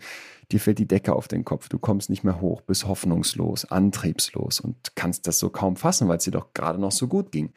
[0.51, 4.59] dir fällt die Decke auf den Kopf, du kommst nicht mehr hoch, bist hoffnungslos, antriebslos
[4.59, 7.53] und kannst das so kaum fassen, weil es dir doch gerade noch so gut ging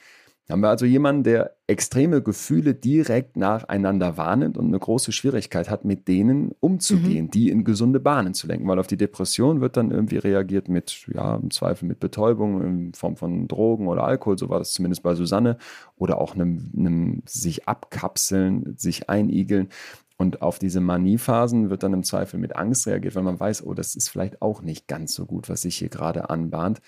[0.49, 5.85] haben wir also jemanden, der extreme Gefühle direkt nacheinander wahrnimmt und eine große Schwierigkeit hat,
[5.85, 7.31] mit denen umzugehen, mhm.
[7.33, 8.69] die in gesunde Bahnen zu lenken.
[8.69, 12.95] Weil auf die Depression wird dann irgendwie reagiert mit, ja, im Zweifel mit Betäubung in
[12.95, 15.59] Form von Drogen oder Alkohol, so war das zumindest bei Susanne,
[15.97, 19.69] oder auch einem, einem sich abkapseln, sich einigeln.
[20.17, 23.75] Und auf diese Maniephasen wird dann im Zweifel mit Angst reagiert, weil man weiß, oh,
[23.75, 26.81] das ist vielleicht auch nicht ganz so gut, was sich hier gerade anbahnt.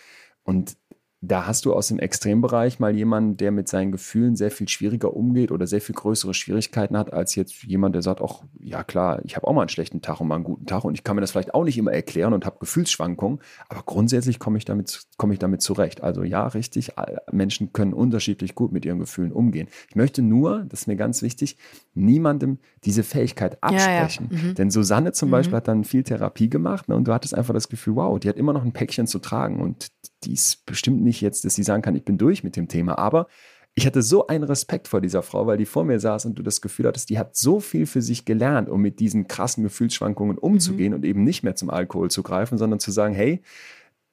[0.44, 0.76] Und
[1.20, 5.14] da hast du aus dem Extrembereich mal jemanden, der mit seinen Gefühlen sehr viel schwieriger
[5.14, 9.20] umgeht oder sehr viel größere Schwierigkeiten hat, als jetzt jemand, der sagt, ach ja klar,
[9.24, 11.16] ich habe auch mal einen schlechten Tag und mal einen guten Tag und ich kann
[11.16, 15.06] mir das vielleicht auch nicht immer erklären und habe Gefühlsschwankungen, aber grundsätzlich komme ich, damit,
[15.16, 16.02] komme ich damit zurecht.
[16.02, 16.92] Also ja, richtig,
[17.32, 19.66] Menschen können unterschiedlich gut mit ihren Gefühlen umgehen.
[19.88, 21.56] Ich möchte nur, das ist mir ganz wichtig,
[21.94, 24.28] niemandem diese Fähigkeit absprechen.
[24.30, 24.44] Ja, ja.
[24.44, 24.54] Mhm.
[24.54, 25.32] Denn Susanne zum mhm.
[25.32, 28.28] Beispiel hat dann viel Therapie gemacht ne, und du hattest einfach das Gefühl, wow, die
[28.28, 29.88] hat immer noch ein Päckchen zu tragen und
[30.24, 32.98] die ist bestimmt nicht jetzt, dass sie sagen kann, ich bin durch mit dem Thema,
[32.98, 33.28] aber
[33.74, 36.42] ich hatte so einen Respekt vor dieser Frau, weil die vor mir saß und du
[36.42, 40.36] das Gefühl hattest, die hat so viel für sich gelernt, um mit diesen krassen Gefühlsschwankungen
[40.36, 40.96] umzugehen mhm.
[40.96, 43.40] und eben nicht mehr zum Alkohol zu greifen, sondern zu sagen, hey,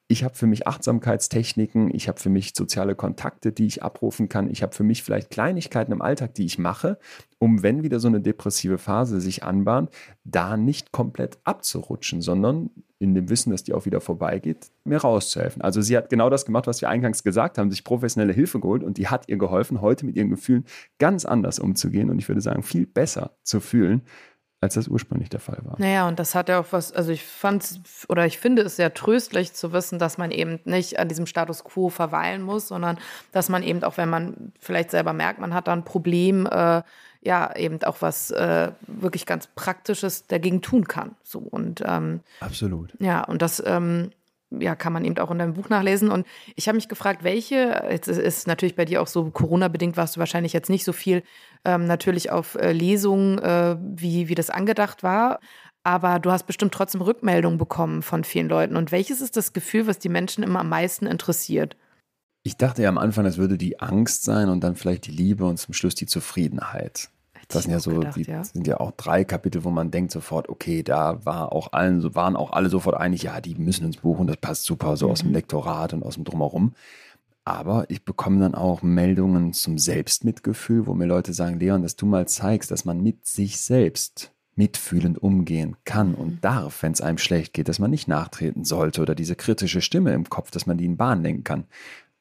[0.08, 4.52] ich habe für mich Achtsamkeitstechniken, ich habe für mich soziale Kontakte, die ich abrufen kann,
[4.52, 7.00] ich habe für mich vielleicht Kleinigkeiten im Alltag, die ich mache,
[7.40, 9.90] um wenn wieder so eine depressive Phase sich anbahnt,
[10.24, 12.70] da nicht komplett abzurutschen, sondern
[13.06, 15.62] in dem Wissen, dass die auch wieder vorbeigeht, mir rauszuhelfen.
[15.62, 18.84] Also sie hat genau das gemacht, was wir eingangs gesagt haben, sich professionelle Hilfe geholt
[18.84, 20.66] und die hat ihr geholfen, heute mit ihren Gefühlen
[21.00, 24.02] ganz anders umzugehen und ich würde sagen, viel besser zu fühlen,
[24.62, 25.76] als das ursprünglich der Fall war.
[25.78, 28.94] Naja, und das hat ja auch was, also ich fand oder ich finde es sehr
[28.94, 32.98] tröstlich zu wissen, dass man eben nicht an diesem Status quo verweilen muss, sondern
[33.32, 36.82] dass man eben auch, wenn man vielleicht selber merkt, man hat da ein Problem, äh,
[37.26, 41.16] ja, eben auch was äh, wirklich ganz Praktisches dagegen tun kann.
[41.24, 42.94] So und ähm, absolut.
[43.00, 44.12] Ja, und das ähm,
[44.52, 46.12] ja, kann man eben auch in deinem Buch nachlesen.
[46.12, 50.16] Und ich habe mich gefragt, welche, jetzt ist natürlich bei dir auch so Corona-bedingt, warst
[50.16, 51.24] du wahrscheinlich jetzt nicht so viel
[51.66, 55.40] ähm, natürlich auf äh, Lesungen, äh, wie, wie das angedacht war.
[55.84, 58.76] Aber du hast bestimmt trotzdem Rückmeldungen bekommen von vielen Leuten.
[58.76, 61.76] Und welches ist das Gefühl, was die Menschen immer am meisten interessiert?
[62.44, 65.46] Ich dachte ja am Anfang, das würde die Angst sein und dann vielleicht die Liebe
[65.46, 67.10] und zum Schluss die Zufriedenheit.
[67.48, 68.44] Das sind ja so, gedacht, die, ja.
[68.44, 72.36] sind ja auch drei Kapitel, wo man denkt sofort, okay, da war auch allen, waren
[72.36, 75.12] auch alle sofort einig, ja, die müssen ins Buch und das passt super so mhm.
[75.12, 75.36] aus dem mhm.
[75.36, 76.74] Lektorat und aus dem Drumherum.
[77.44, 82.08] Aber ich bekomme dann auch Meldungen zum Selbstmitgefühl, wo mir Leute sagen, Leon, dass du
[82.08, 86.42] mal zeigst, dass man mit sich selbst mitfühlend umgehen kann und mhm.
[86.42, 90.14] darf, wenn es einem schlecht geht, dass man nicht nachtreten sollte oder diese kritische Stimme
[90.14, 91.66] im Kopf, dass man die in Bahn lenken kann.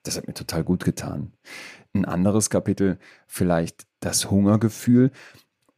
[0.02, 1.32] Das hat mir total gut getan.
[1.94, 5.12] Ein anderes Kapitel, vielleicht das Hungergefühl,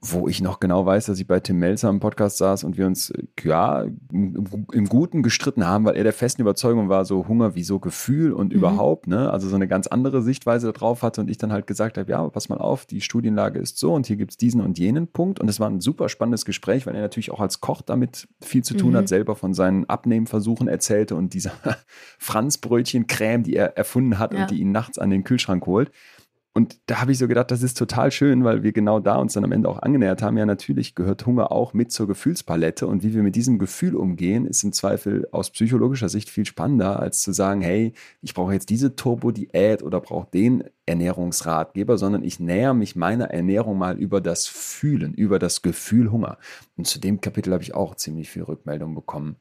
[0.00, 2.87] wo ich noch genau weiß, dass ich bei Tim Melzer im Podcast saß und wir
[2.87, 7.54] uns ja im, im Guten gestritten haben, weil er der festen Überzeugung war, so Hunger
[7.54, 8.59] wie so Gefühl und mhm.
[8.59, 11.96] überhaupt, ne, also so eine ganz andere Sichtweise darauf hatte und ich dann halt gesagt
[11.96, 14.78] habe, ja, pass mal auf, die Studienlage ist so und hier gibt es diesen und
[14.78, 17.80] jenen Punkt und es war ein super spannendes Gespräch, weil er natürlich auch als Koch
[17.80, 18.96] damit viel zu tun mhm.
[18.96, 21.52] hat, selber von seinen Abnehmversuchen erzählte und dieser
[22.18, 24.42] Franzbrötchen-Creme, die er erfunden hat ja.
[24.42, 25.90] und die ihn nachts an den Kühlschrank holt.
[26.56, 29.34] Und da habe ich so gedacht, das ist total schön, weil wir genau da uns
[29.34, 30.38] dann am Ende auch angenähert haben.
[30.38, 32.86] Ja, natürlich gehört Hunger auch mit zur Gefühlspalette.
[32.86, 36.98] Und wie wir mit diesem Gefühl umgehen, ist im Zweifel aus psychologischer Sicht viel spannender,
[36.98, 37.92] als zu sagen, hey,
[38.22, 43.76] ich brauche jetzt diese Turbo-Diät oder brauche den Ernährungsratgeber, sondern ich näher mich meiner Ernährung
[43.76, 46.38] mal über das Fühlen, über das Gefühl Hunger.
[46.78, 49.36] Und zu dem Kapitel habe ich auch ziemlich viel Rückmeldung bekommen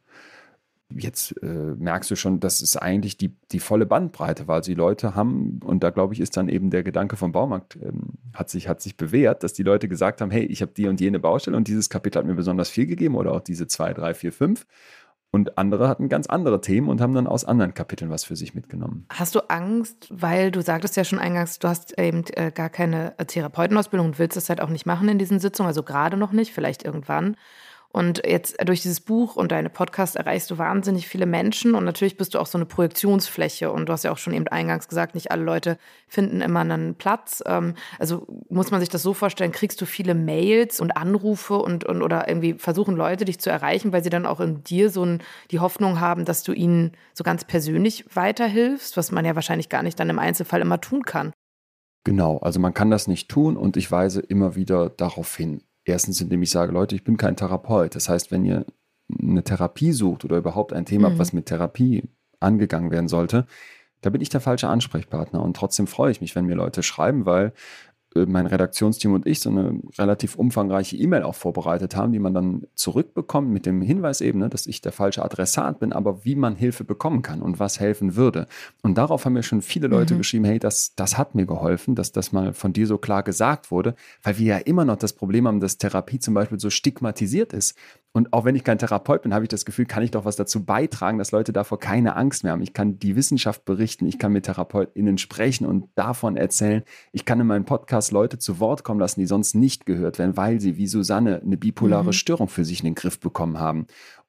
[0.93, 4.58] jetzt äh, merkst du schon, dass es eigentlich die, die volle Bandbreite war.
[4.58, 7.78] Also die Leute haben, und da glaube ich, ist dann eben der Gedanke vom Baumarkt,
[7.82, 10.88] ähm, hat, sich, hat sich bewährt, dass die Leute gesagt haben, hey, ich habe die
[10.88, 13.93] und jene Baustelle und dieses Kapitel hat mir besonders viel gegeben oder auch diese zwei,
[13.93, 14.65] drei, vier, fünf.
[15.32, 18.56] Und andere hatten ganz andere Themen und haben dann aus anderen Kapiteln was für sich
[18.56, 19.06] mitgenommen.
[19.12, 23.15] Hast du Angst, weil du sagtest ja schon eingangs, du hast eben äh, gar keine
[23.17, 26.54] Therapeutenausbildung und willst es halt auch nicht machen in diesen Sitzungen, also gerade noch nicht,
[26.54, 27.36] vielleicht irgendwann.
[27.96, 32.18] Und jetzt durch dieses Buch und deine Podcast erreichst du wahnsinnig viele Menschen und natürlich
[32.18, 33.72] bist du auch so eine Projektionsfläche.
[33.72, 35.78] Und du hast ja auch schon eben eingangs gesagt, nicht alle Leute
[36.10, 37.42] finden immer einen Platz.
[37.46, 41.86] Ähm, also muss man sich das so vorstellen, kriegst du viele Mails und Anrufe und,
[41.86, 45.06] und oder irgendwie versuchen Leute dich zu erreichen, weil sie dann auch in dir so
[45.06, 49.70] ein, die Hoffnung haben, dass du ihnen so ganz persönlich weiterhilfst, was man ja wahrscheinlich
[49.70, 51.32] gar nicht dann im Einzelfall immer tun kann.
[52.04, 55.62] Genau, also man kann das nicht tun und ich weise immer wieder darauf hin.
[55.86, 57.95] Erstens, indem ich sage, Leute, ich bin kein Therapeut.
[57.95, 58.65] Das heißt, wenn ihr
[59.21, 61.13] eine Therapie sucht oder überhaupt ein Thema mhm.
[61.13, 63.45] habt, was mit Therapie angegangen werden sollte,
[64.02, 65.41] da bin ich der falsche Ansprechpartner.
[65.41, 67.54] Und trotzdem freue ich mich, wenn mir Leute schreiben, weil
[68.15, 72.67] mein Redaktionsteam und ich so eine relativ umfangreiche E-Mail auch vorbereitet haben, die man dann
[72.73, 76.56] zurückbekommt mit dem Hinweis eben, ne, dass ich der falsche Adressat bin, aber wie man
[76.56, 78.47] Hilfe bekommen kann und was helfen würde.
[78.82, 80.19] Und darauf haben mir schon viele Leute mhm.
[80.19, 83.71] geschrieben, hey, das, das hat mir geholfen, dass das mal von dir so klar gesagt
[83.71, 87.51] wurde, weil wir ja immer noch das Problem haben, dass Therapie zum Beispiel so stigmatisiert
[87.51, 87.75] ist.
[88.15, 90.38] Und auch wenn ich kein Therapeut bin, habe ich das Gefühl, kann ich doch was
[90.38, 92.62] dazu beitragen, dass Leute davor keine Angst mehr haben.
[92.62, 96.84] Ich kann die Wissenschaft berichten, ich kann mit TherapeutInnen sprechen und davon erzählen.
[97.12, 100.38] Ich kann in meinem Podcast Leute zu Wort kommen lassen, die sonst nicht gehört werden,
[100.38, 102.13] weil sie wie Susanne eine bipolare mhm.
[102.13, 103.86] Störung für sich in den Griff bekommen haben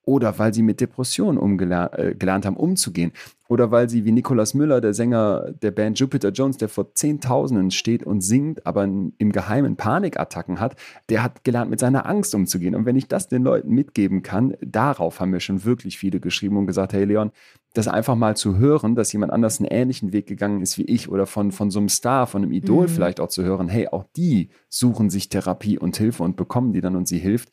[0.06, 3.12] oder weil sie mit Depressionen umgelernt äh, gelernt haben, umzugehen.
[3.48, 7.70] Oder weil sie wie Nicolas Müller, der Sänger der Band Jupiter Jones, der vor Zehntausenden
[7.70, 10.76] steht und singt, aber im Geheimen Panikattacken hat,
[11.08, 12.74] der hat gelernt, mit seiner Angst umzugehen.
[12.74, 16.56] Und wenn ich das den Leuten mitgeben kann, darauf haben mir schon wirklich viele geschrieben
[16.56, 17.30] und gesagt, hey Leon,
[17.74, 21.08] das einfach mal zu hören, dass jemand anders einen ähnlichen Weg gegangen ist wie ich
[21.08, 22.90] oder von, von so einem Star, von einem Idol mhm.
[22.90, 26.80] vielleicht auch zu hören, hey, auch die suchen sich Therapie und Hilfe und bekommen die
[26.80, 27.50] dann und sie hilft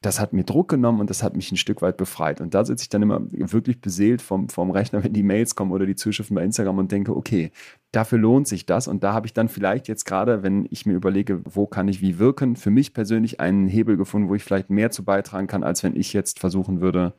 [0.00, 2.40] das hat mir Druck genommen und das hat mich ein Stück weit befreit.
[2.40, 5.72] Und da sitze ich dann immer wirklich beseelt vom, vom Rechner, wenn die Mails kommen
[5.72, 7.50] oder die Zuschriften bei Instagram und denke, okay,
[7.90, 8.86] dafür lohnt sich das.
[8.86, 12.00] Und da habe ich dann vielleicht jetzt gerade, wenn ich mir überlege, wo kann ich
[12.00, 15.64] wie wirken, für mich persönlich einen Hebel gefunden, wo ich vielleicht mehr zu beitragen kann,
[15.64, 17.14] als wenn ich jetzt versuchen würde,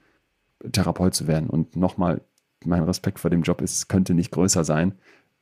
[0.72, 1.50] Therapeut zu werden.
[1.50, 2.22] Und nochmal,
[2.64, 4.94] mein Respekt vor dem Job ist, könnte nicht größer sein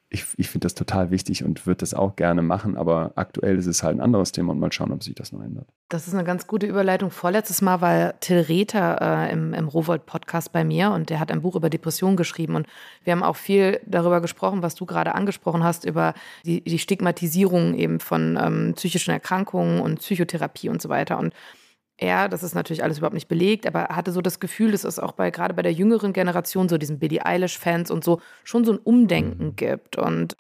[0.10, 3.66] ich, ich finde das total wichtig und würde das auch gerne machen, aber aktuell ist
[3.66, 5.68] es halt ein anderes Thema und mal schauen, ob sich das noch ändert.
[5.90, 7.12] Das ist eine ganz gute Überleitung.
[7.12, 11.42] Vorletztes Mal war Till Rether äh, im, im Rowold-Podcast bei mir und der hat ein
[11.42, 12.68] Buch über Depressionen geschrieben und
[13.04, 16.14] wir haben auch viel darüber gesprochen, was du gerade angesprochen hast, über
[16.46, 21.18] die, die Stigmatisierung eben von ähm, psychischen Erkrankungen und Psychotherapie und so weiter.
[21.18, 21.34] Und
[21.98, 25.00] er, das ist natürlich alles überhaupt nicht belegt, aber hatte so das Gefühl, dass es
[25.00, 28.74] auch bei gerade bei der jüngeren Generation, so diesen Billie Eilish-Fans und so, schon so
[28.74, 29.56] ein Umdenken mhm.
[29.56, 29.98] gibt.
[29.98, 30.36] Und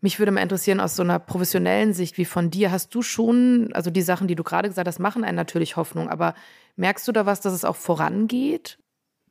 [0.00, 3.70] mich würde mal interessieren, aus so einer professionellen Sicht wie von dir, hast du schon,
[3.72, 6.34] also die Sachen, die du gerade gesagt hast, machen einen natürlich Hoffnung, aber
[6.76, 8.78] merkst du da was, dass es auch vorangeht?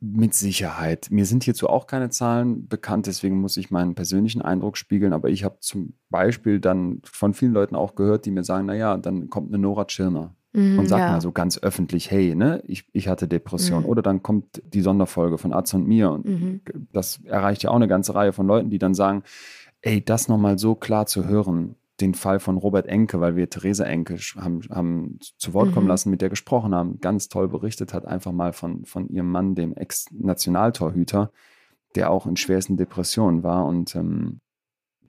[0.01, 1.07] Mit Sicherheit.
[1.11, 5.11] Mir sind hierzu auch keine Zahlen bekannt, deswegen muss ich meinen persönlichen Eindruck spiegeln.
[5.11, 8.95] Aber ich habe zum Beispiel dann von vielen Leuten auch gehört, die mir sagen, naja,
[8.95, 11.11] dann kommt eine Nora Tschirner und sagt ja.
[11.11, 13.83] mal so ganz öffentlich, hey, ne, ich, ich hatte Depression.
[13.83, 13.89] Mhm.
[13.89, 16.61] Oder dann kommt die Sonderfolge von Arzt und mir und mhm.
[16.91, 19.23] das erreicht ja auch eine ganze Reihe von Leuten, die dann sagen,
[19.81, 23.83] ey, das nochmal so klar zu hören, den Fall von Robert Enke, weil wir Theresa
[23.83, 25.89] Enke haben, haben zu Wort kommen mhm.
[25.89, 29.53] lassen, mit der gesprochen haben, ganz toll berichtet hat, einfach mal von, von ihrem Mann,
[29.53, 31.31] dem Ex-Nationaltorhüter,
[31.95, 34.39] der auch in schwersten Depressionen war und ähm,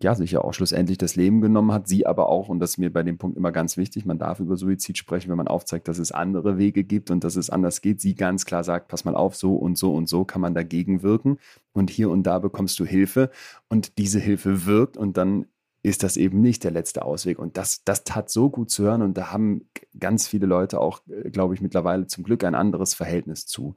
[0.03, 2.79] ja, sich ja auch schlussendlich das Leben genommen hat, sie aber auch, und das ist
[2.79, 5.89] mir bei dem Punkt immer ganz wichtig, man darf über Suizid sprechen, wenn man aufzeigt,
[5.89, 8.01] dass es andere Wege gibt und dass es anders geht.
[8.01, 11.03] Sie ganz klar sagt, pass mal auf, so und so und so kann man dagegen
[11.03, 11.39] wirken
[11.73, 13.31] und hier und da bekommst du Hilfe
[13.69, 15.47] und diese Hilfe wirkt und dann
[15.83, 17.39] ist das eben nicht der letzte Ausweg.
[17.39, 21.01] Und das, das tat so gut zu hören und da haben ganz viele Leute auch,
[21.09, 23.77] äh, glaube ich, mittlerweile zum Glück ein anderes Verhältnis zu.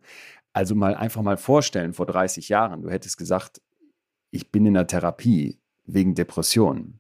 [0.54, 3.62] Also mal einfach mal vorstellen, vor 30 Jahren, du hättest gesagt,
[4.32, 7.00] ich bin in der Therapie, wegen Depressionen.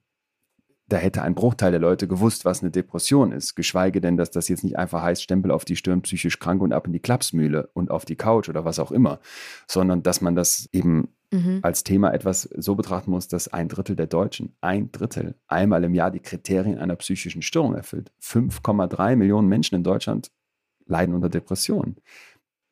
[0.87, 4.49] Da hätte ein Bruchteil der Leute gewusst, was eine Depression ist, geschweige denn, dass das
[4.49, 7.69] jetzt nicht einfach heißt, Stempel auf die Stirn, psychisch krank und ab in die Klapsmühle
[7.73, 9.19] und auf die Couch oder was auch immer,
[9.67, 11.59] sondern dass man das eben mhm.
[11.61, 15.93] als Thema etwas so betrachten muss, dass ein Drittel der Deutschen, ein Drittel, einmal im
[15.93, 18.11] Jahr die Kriterien einer psychischen Störung erfüllt.
[18.21, 20.31] 5,3 Millionen Menschen in Deutschland
[20.85, 21.95] leiden unter Depressionen.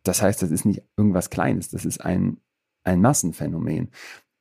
[0.03, 2.37] Das heißt, das ist nicht irgendwas Kleines, das ist ein,
[2.83, 3.89] ein Massenphänomen.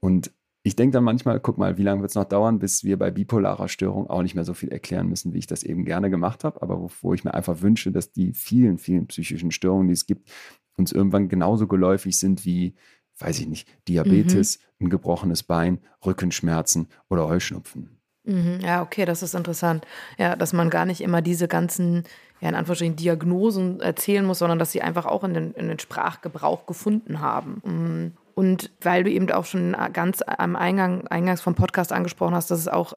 [0.01, 0.33] Und
[0.63, 3.11] ich denke dann manchmal, guck mal, wie lange wird es noch dauern, bis wir bei
[3.11, 6.45] bipolarer Störung auch nicht mehr so viel erklären müssen, wie ich das eben gerne gemacht
[6.45, 9.95] habe, aber wo, wo ich mir einfach wünsche, dass die vielen, vielen psychischen Störungen, die
[9.95, 10.31] es gibt,
[10.77, 12.75] uns irgendwann genauso geläufig sind wie,
[13.19, 14.87] weiß ich nicht, Diabetes, mhm.
[14.87, 18.01] ein gebrochenes Bein, Rückenschmerzen oder Heuschnupfen.
[18.25, 19.87] Mhm, ja, okay, das ist interessant.
[20.19, 22.05] Ja, dass man gar nicht immer diese ganzen,
[22.41, 25.79] ja, in Anführungsstrichen Diagnosen erzählen muss, sondern dass sie einfach auch in den, in den
[25.79, 27.63] Sprachgebrauch gefunden haben.
[27.65, 28.13] Mhm.
[28.35, 32.61] Und weil du eben auch schon ganz am Eingang, eingangs vom Podcast angesprochen hast, dass
[32.61, 32.95] es auch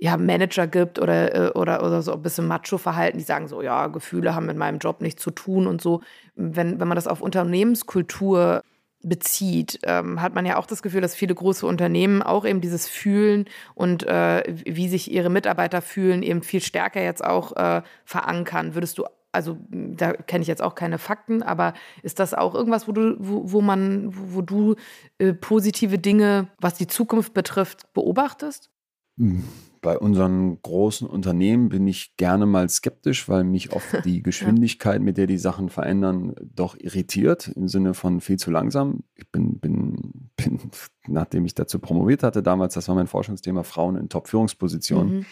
[0.00, 3.86] ja, Manager gibt oder, äh, oder, oder so ein bisschen Macho-Verhalten, die sagen so, ja,
[3.88, 6.00] Gefühle haben mit meinem Job nichts zu tun und so.
[6.34, 8.62] Wenn, wenn man das auf Unternehmenskultur
[9.02, 12.88] bezieht, ähm, hat man ja auch das Gefühl, dass viele große Unternehmen auch eben dieses
[12.88, 18.74] Fühlen und äh, wie sich ihre Mitarbeiter fühlen, eben viel stärker jetzt auch äh, verankern.
[18.74, 22.88] Würdest du also da kenne ich jetzt auch keine Fakten, aber ist das auch irgendwas,
[22.88, 24.74] wo du, wo, wo man, wo, wo du
[25.18, 28.70] äh, positive Dinge, was die Zukunft betrifft, beobachtest?
[29.18, 29.44] Hm,
[29.82, 35.16] bei unseren großen Unternehmen bin ich gerne mal skeptisch, weil mich oft die Geschwindigkeit, mit
[35.16, 39.04] der die Sachen verändern, doch irritiert, im Sinne von viel zu langsam.
[39.14, 39.96] Ich bin, bin,
[40.36, 40.70] bin
[41.06, 45.18] nachdem ich dazu promoviert hatte damals, das war mein Forschungsthema, Frauen in Top-Führungspositionen.
[45.18, 45.26] Mhm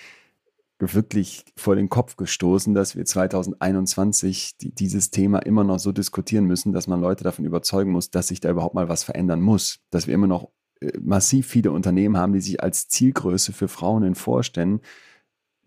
[0.80, 6.44] wirklich vor den Kopf gestoßen, dass wir 2021 die, dieses Thema immer noch so diskutieren
[6.44, 9.80] müssen, dass man Leute davon überzeugen muss, dass sich da überhaupt mal was verändern muss.
[9.90, 10.50] Dass wir immer noch
[10.80, 14.80] äh, massiv viele Unternehmen haben, die sich als Zielgröße für Frauen in Vorständen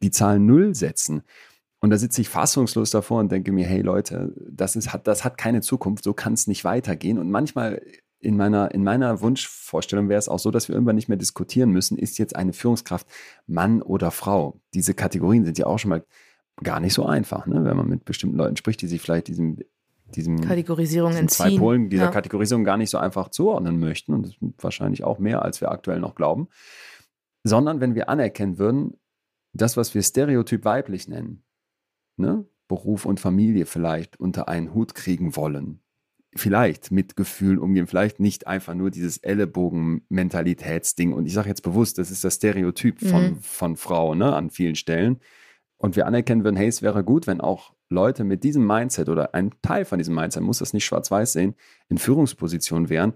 [0.01, 1.23] die Zahl Null setzen.
[1.81, 5.37] Und da sitze ich fassungslos davor und denke mir, hey Leute, das, ist, das hat
[5.37, 7.17] keine Zukunft, so kann es nicht weitergehen.
[7.17, 7.81] Und manchmal
[8.21, 11.71] in meiner, in meiner Wunschvorstellung wäre es auch so, dass wir irgendwann nicht mehr diskutieren
[11.71, 13.07] müssen, ist jetzt eine Führungskraft
[13.47, 14.59] Mann oder Frau.
[14.73, 16.05] Diese Kategorien sind ja auch schon mal
[16.63, 17.63] gar nicht so einfach, ne?
[17.65, 19.57] wenn man mit bestimmten Leuten spricht, die sich vielleicht diesem,
[20.15, 22.11] diesem Kategorisierung diesen zwei Polen dieser ja.
[22.11, 24.13] Kategorisierung gar nicht so einfach zuordnen möchten.
[24.13, 26.47] Und das sind wahrscheinlich auch mehr, als wir aktuell noch glauben.
[27.43, 28.97] Sondern wenn wir anerkennen würden,
[29.53, 31.43] das, was wir stereotyp weiblich nennen,
[32.17, 32.45] ne?
[32.67, 35.81] Beruf und Familie vielleicht unter einen Hut kriegen wollen,
[36.35, 41.13] vielleicht mit Gefühlen umgehen, vielleicht nicht einfach nur dieses Ellenbogen-Mentalitätsding.
[41.13, 43.41] Und ich sage jetzt bewusst, das ist das Stereotyp von, mhm.
[43.41, 45.19] von Frauen ne, an vielen Stellen.
[45.77, 49.33] Und wir anerkennen würden, hey, es wäre gut, wenn auch Leute mit diesem Mindset oder
[49.33, 51.55] ein Teil von diesem Mindset, muss das nicht schwarz-weiß sehen,
[51.89, 53.13] in Führungspositionen wären,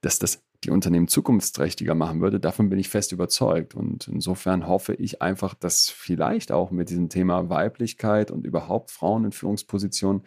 [0.00, 2.40] dass das die Unternehmen zukunftsträchtiger machen würde.
[2.40, 3.74] Davon bin ich fest überzeugt.
[3.74, 9.26] Und insofern hoffe ich einfach, dass vielleicht auch mit diesem Thema Weiblichkeit und überhaupt Frauen
[9.26, 10.22] in Führungspositionen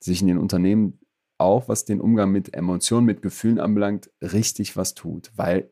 [0.00, 0.98] sich in den Unternehmen
[1.38, 5.30] auch was den Umgang mit Emotionen, mit Gefühlen anbelangt, richtig was tut.
[5.36, 5.70] Weil,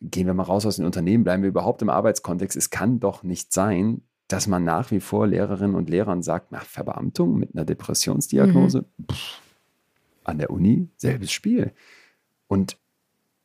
[0.00, 2.56] gehen wir mal raus aus den Unternehmen, bleiben wir überhaupt im Arbeitskontext.
[2.56, 6.64] Es kann doch nicht sein, dass man nach wie vor Lehrerinnen und Lehrern sagt, nach
[6.64, 9.06] Verbeamtung mit einer Depressionsdiagnose, mhm.
[9.12, 9.40] pff,
[10.24, 11.72] an der Uni, selbes Spiel.
[12.48, 12.78] Und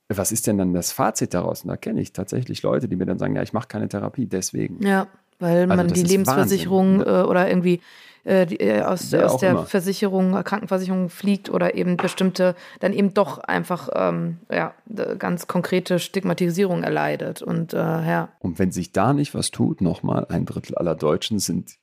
[0.07, 1.63] was ist denn dann das Fazit daraus?
[1.63, 4.25] Und da kenne ich tatsächlich Leute, die mir dann sagen, ja, ich mache keine Therapie,
[4.25, 4.81] deswegen.
[4.81, 5.07] Ja,
[5.39, 7.81] weil also man die Lebensversicherung äh, oder irgendwie
[8.25, 9.65] äh, die, äh, aus, aus der immer.
[9.65, 14.73] Versicherung, Krankenversicherung fliegt oder eben bestimmte, dann eben doch einfach ähm, ja,
[15.17, 17.41] ganz konkrete Stigmatisierung erleidet.
[17.41, 18.29] Und, äh, ja.
[18.39, 21.77] Und wenn sich da nicht was tut, nochmal, ein Drittel aller Deutschen sind,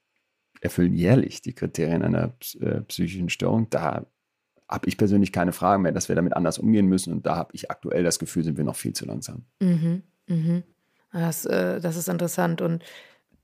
[0.61, 3.69] erfüllen jährlich die Kriterien einer äh, psychischen Störung.
[3.71, 4.07] Da
[4.69, 7.13] habe ich persönlich keine Fragen mehr, dass wir damit anders umgehen müssen.
[7.13, 9.45] Und da habe ich aktuell das Gefühl, sind wir noch viel zu langsam.
[9.61, 10.63] Mhm, mhm.
[11.13, 12.61] Das, äh, das ist interessant.
[12.61, 12.83] Und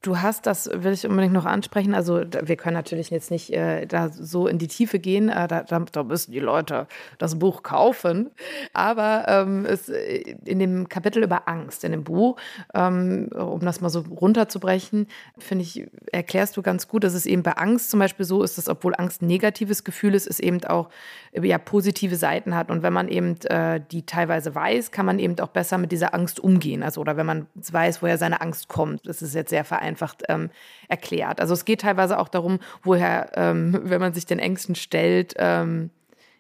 [0.02, 1.94] Du hast, das will ich unbedingt noch ansprechen.
[1.94, 5.28] Also wir können natürlich jetzt nicht äh, da so in die Tiefe gehen.
[5.28, 6.88] Äh, da, da, müssen die Leute
[7.18, 8.32] das Buch kaufen.
[8.72, 12.36] Aber ähm, es, äh, in dem Kapitel über Angst in dem Buch,
[12.74, 15.06] ähm, um das mal so runterzubrechen,
[15.38, 18.58] finde ich, erklärst du ganz gut, dass es eben bei Angst zum Beispiel so ist,
[18.58, 20.88] dass obwohl Angst ein negatives Gefühl ist, es eben auch
[21.32, 22.72] ja, positive Seiten hat.
[22.72, 26.12] Und wenn man eben äh, die teilweise weiß, kann man eben auch besser mit dieser
[26.12, 26.82] Angst umgehen.
[26.82, 29.06] Also oder wenn man weiß, woher seine Angst kommt.
[29.06, 30.50] Das ist jetzt sehr vereinfacht vereinfacht ähm,
[30.88, 31.40] erklärt.
[31.40, 35.90] Also es geht teilweise auch darum, woher, ähm, wenn man sich den Ängsten stellt, ähm,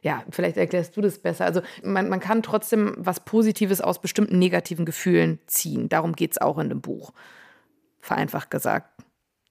[0.00, 1.44] ja, vielleicht erklärst du das besser.
[1.44, 5.88] Also man, man kann trotzdem was Positives aus bestimmten negativen Gefühlen ziehen.
[5.88, 7.12] Darum geht es auch in dem Buch.
[8.00, 8.88] Vereinfacht gesagt.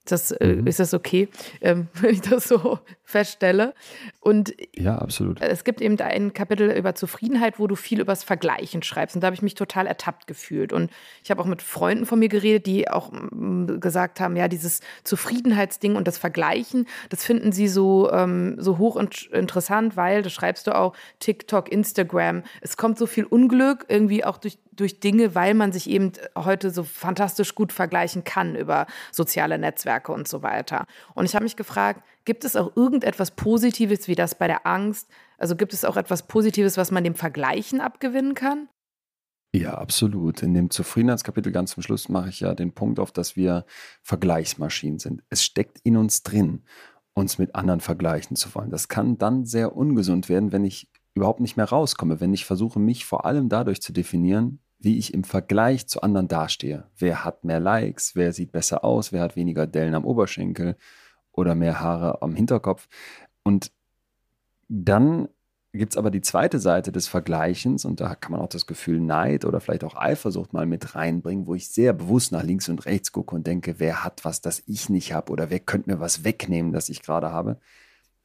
[0.05, 0.67] Das, äh, mhm.
[0.67, 1.29] Ist das okay,
[1.61, 2.79] ähm, wenn ich das so
[3.11, 3.73] feststelle.
[4.19, 5.41] Und ja, absolut.
[5.41, 9.15] Es gibt eben ein Kapitel über Zufriedenheit, wo du viel übers Vergleichen schreibst.
[9.15, 10.73] Und da habe ich mich total ertappt gefühlt.
[10.73, 10.91] Und
[11.23, 14.81] ich habe auch mit Freunden von mir geredet, die auch mm, gesagt haben, ja, dieses
[15.03, 20.33] Zufriedenheitsding und das Vergleichen, das finden sie so, ähm, so hoch und interessant, weil, das
[20.33, 25.35] schreibst du auch, TikTok, Instagram, es kommt so viel Unglück irgendwie auch durch durch Dinge,
[25.35, 30.43] weil man sich eben heute so fantastisch gut vergleichen kann über soziale Netzwerke und so
[30.43, 30.85] weiter.
[31.13, 35.09] Und ich habe mich gefragt, gibt es auch irgendetwas Positives wie das bei der Angst?
[35.37, 38.69] Also gibt es auch etwas Positives, was man dem Vergleichen abgewinnen kann?
[39.53, 40.43] Ja, absolut.
[40.43, 43.65] In dem Zufriedenheitskapitel ganz zum Schluss mache ich ja den Punkt auf, dass wir
[44.01, 45.23] Vergleichsmaschinen sind.
[45.29, 46.63] Es steckt in uns drin,
[47.13, 48.69] uns mit anderen vergleichen zu wollen.
[48.69, 52.79] Das kann dann sehr ungesund werden, wenn ich überhaupt nicht mehr rauskomme, wenn ich versuche,
[52.79, 56.85] mich vor allem dadurch zu definieren, wie ich im Vergleich zu anderen dastehe.
[56.97, 60.77] Wer hat mehr Likes, wer sieht besser aus, wer hat weniger Dellen am Oberschenkel
[61.31, 62.87] oder mehr Haare am Hinterkopf.
[63.43, 63.71] Und
[64.67, 65.27] dann
[65.73, 68.99] gibt es aber die zweite Seite des Vergleichens und da kann man auch das Gefühl
[68.99, 72.85] Neid oder vielleicht auch Eifersucht mal mit reinbringen, wo ich sehr bewusst nach links und
[72.85, 75.99] rechts gucke und denke, wer hat was, das ich nicht habe oder wer könnte mir
[76.01, 77.57] was wegnehmen, das ich gerade habe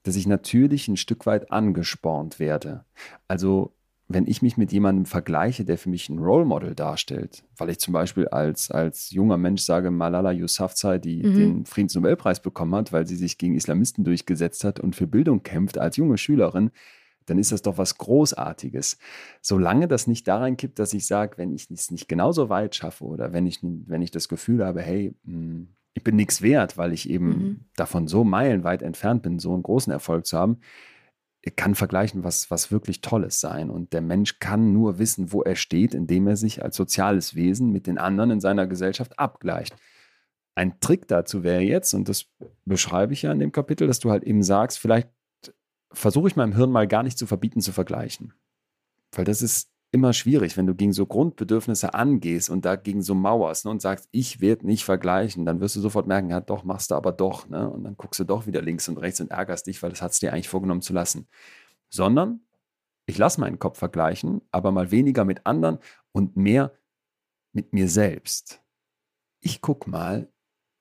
[0.07, 2.85] dass ich natürlich ein Stück weit angespornt werde.
[3.27, 3.76] Also
[4.09, 7.81] wenn ich mich mit jemandem vergleiche, der für mich ein Role Model darstellt, weil ich
[7.81, 11.35] zum Beispiel als, als junger Mensch sage, Malala Yousafzai, die mhm.
[11.35, 15.79] den Friedensnobelpreis bekommen hat, weil sie sich gegen Islamisten durchgesetzt hat und für Bildung kämpft
[15.79, 16.71] als junge Schülerin,
[17.27, 18.99] dann ist das doch was Großartiges.
[19.43, 23.05] Solange das nicht daran kippt, dass ich sage, wenn ich es nicht genauso weit schaffe
[23.05, 26.93] oder wenn ich, wenn ich das Gefühl habe, hey, hm, ich bin nichts wert, weil
[26.93, 27.61] ich eben mhm.
[27.75, 30.59] davon so meilenweit entfernt bin, so einen großen Erfolg zu haben,
[31.51, 33.71] kann vergleichen, was, was wirklich Tolles sein.
[33.71, 37.71] Und der Mensch kann nur wissen, wo er steht, indem er sich als soziales Wesen
[37.71, 39.77] mit den anderen in seiner Gesellschaft abgleicht.
[40.55, 42.27] Ein Trick dazu wäre jetzt, und das
[42.65, 45.09] beschreibe ich ja in dem Kapitel, dass du halt eben sagst, vielleicht
[45.93, 48.33] versuche ich meinem Hirn mal gar nicht zu verbieten, zu vergleichen.
[49.13, 53.65] Weil das ist immer schwierig, wenn du gegen so Grundbedürfnisse angehst und dagegen so mauerst
[53.65, 56.91] ne, und sagst, ich werde nicht vergleichen, dann wirst du sofort merken, ja doch, machst
[56.91, 57.49] du aber doch.
[57.49, 57.69] Ne?
[57.71, 60.13] Und dann guckst du doch wieder links und rechts und ärgerst dich, weil das hat
[60.13, 61.29] es dir eigentlich vorgenommen zu lassen.
[61.89, 62.41] Sondern
[63.07, 65.79] ich lasse meinen Kopf vergleichen, aber mal weniger mit anderen
[66.13, 66.73] und mehr
[67.55, 68.63] mit mir selbst.
[69.41, 70.31] Ich gucke mal,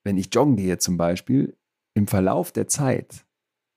[0.03, 1.57] wenn ich joggen gehe zum Beispiel,
[1.93, 3.24] im Verlauf der Zeit,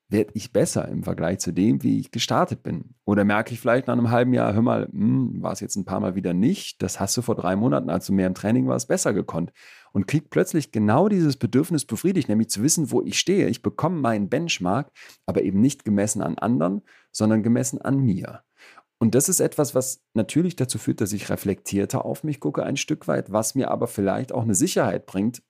[0.09, 2.95] werde ich besser im Vergleich zu dem, wie ich gestartet bin?
[3.05, 5.85] Oder merke ich vielleicht nach einem halben Jahr, hör mal, hm, war es jetzt ein
[5.85, 8.67] paar Mal wieder nicht, das hast du vor drei Monaten, als du mehr im Training
[8.67, 9.53] warst, besser gekonnt.
[9.91, 13.47] Und kriege plötzlich genau dieses Bedürfnis befriedigt, nämlich zu wissen, wo ich stehe.
[13.47, 14.91] Ich bekomme meinen Benchmark,
[15.25, 16.81] aber eben nicht gemessen an anderen,
[17.11, 18.43] sondern gemessen an mir.
[18.99, 22.77] Und das ist etwas, was natürlich dazu führt, dass ich reflektierter auf mich gucke ein
[22.77, 25.41] Stück weit, was mir aber vielleicht auch eine Sicherheit bringt,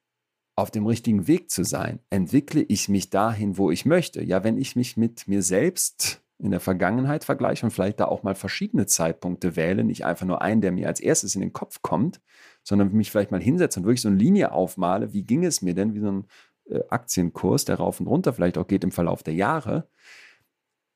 [0.60, 2.00] auf dem richtigen Weg zu sein?
[2.10, 4.24] Entwickle ich mich dahin, wo ich möchte?
[4.24, 8.24] Ja, wenn ich mich mit mir selbst in der Vergangenheit vergleiche und vielleicht da auch
[8.24, 11.82] mal verschiedene Zeitpunkte wähle, nicht einfach nur einen, der mir als erstes in den Kopf
[11.82, 12.22] kommt,
[12.64, 15.74] sondern mich vielleicht mal hinsetze und wirklich so eine Linie aufmale, wie ging es mir
[15.74, 16.28] denn, wie so ein
[16.70, 19.90] äh, Aktienkurs, der rauf und runter vielleicht auch geht im Verlauf der Jahre,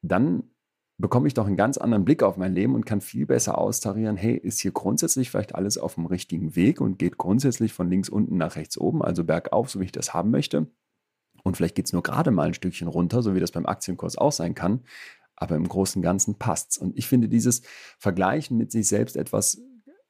[0.02, 0.44] dann
[1.04, 4.16] bekomme ich doch einen ganz anderen Blick auf mein Leben und kann viel besser austarieren,
[4.16, 8.08] hey, ist hier grundsätzlich vielleicht alles auf dem richtigen Weg und geht grundsätzlich von links
[8.08, 10.68] unten nach rechts oben, also bergauf, so wie ich das haben möchte.
[11.44, 14.18] Und vielleicht geht es nur gerade mal ein Stückchen runter, so wie das beim Aktienkurs
[14.18, 14.80] auch sein kann.
[15.36, 16.78] Aber im Großen und Ganzen passt's.
[16.78, 17.64] Und ich finde dieses
[18.00, 19.62] Vergleichen mit sich selbst etwas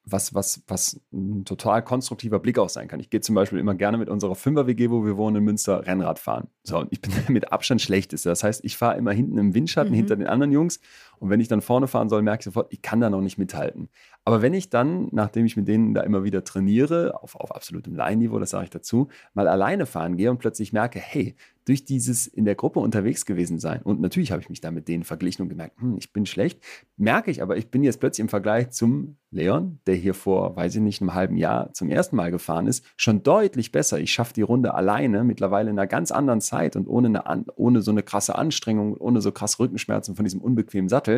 [0.06, 3.00] was, was, was ein total konstruktiver Blick auch sein kann.
[3.00, 6.20] Ich gehe zum Beispiel immer gerne mit unserer Fünfer-WG, wo wir wohnen in Münster, Rennrad
[6.20, 6.48] fahren.
[6.64, 8.30] So, und ich bin mit Abstand schlechteste.
[8.30, 9.98] Das heißt, ich fahre immer hinten im Windschatten mhm.
[9.98, 10.80] hinter den anderen Jungs.
[11.24, 13.38] Und wenn ich dann vorne fahren soll, merke ich sofort, ich kann da noch nicht
[13.38, 13.88] mithalten.
[14.26, 17.96] Aber wenn ich dann, nachdem ich mit denen da immer wieder trainiere, auf, auf absolutem
[17.96, 22.28] Laienniveau, das sage ich dazu, mal alleine fahren gehe und plötzlich merke, hey, durch dieses
[22.28, 25.44] in der Gruppe unterwegs gewesen sein, und natürlich habe ich mich da mit denen verglichen
[25.44, 26.60] und gemerkt, hm, ich bin schlecht,
[26.98, 30.76] merke ich aber, ich bin jetzt plötzlich im Vergleich zum Leon, der hier vor, weiß
[30.76, 34.00] ich nicht, einem halben Jahr zum ersten Mal gefahren ist, schon deutlich besser.
[34.00, 37.82] Ich schaffe die Runde alleine, mittlerweile in einer ganz anderen Zeit und ohne, eine, ohne
[37.82, 41.13] so eine krasse Anstrengung, ohne so krass Rückenschmerzen von diesem unbequemen Sattel.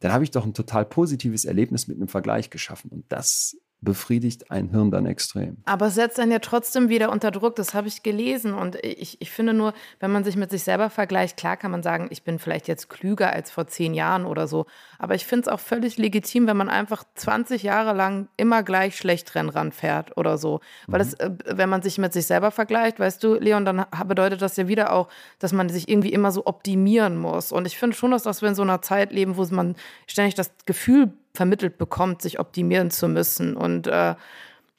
[0.00, 2.90] Dann habe ich doch ein total positives Erlebnis mit einem Vergleich geschaffen.
[2.90, 5.58] Und das befriedigt ein Hirn dann extrem.
[5.64, 8.54] Aber es setzt dann ja trotzdem wieder unter Druck, das habe ich gelesen.
[8.54, 11.82] Und ich, ich finde nur, wenn man sich mit sich selber vergleicht, klar kann man
[11.82, 14.66] sagen, ich bin vielleicht jetzt klüger als vor zehn Jahren oder so.
[14.98, 18.96] Aber ich finde es auch völlig legitim, wenn man einfach 20 Jahre lang immer gleich
[18.96, 20.60] schlecht Rennrad fährt oder so.
[20.86, 21.10] Weil mhm.
[21.10, 24.56] das, äh, wenn man sich mit sich selber vergleicht, weißt du, Leon, dann bedeutet das
[24.56, 25.08] ja wieder auch,
[25.38, 27.52] dass man sich irgendwie immer so optimieren muss.
[27.52, 30.50] Und ich finde schon, dass wir in so einer Zeit leben, wo man ständig das
[30.64, 33.56] Gefühl vermittelt bekommt, sich optimieren zu müssen.
[33.56, 34.14] Und äh,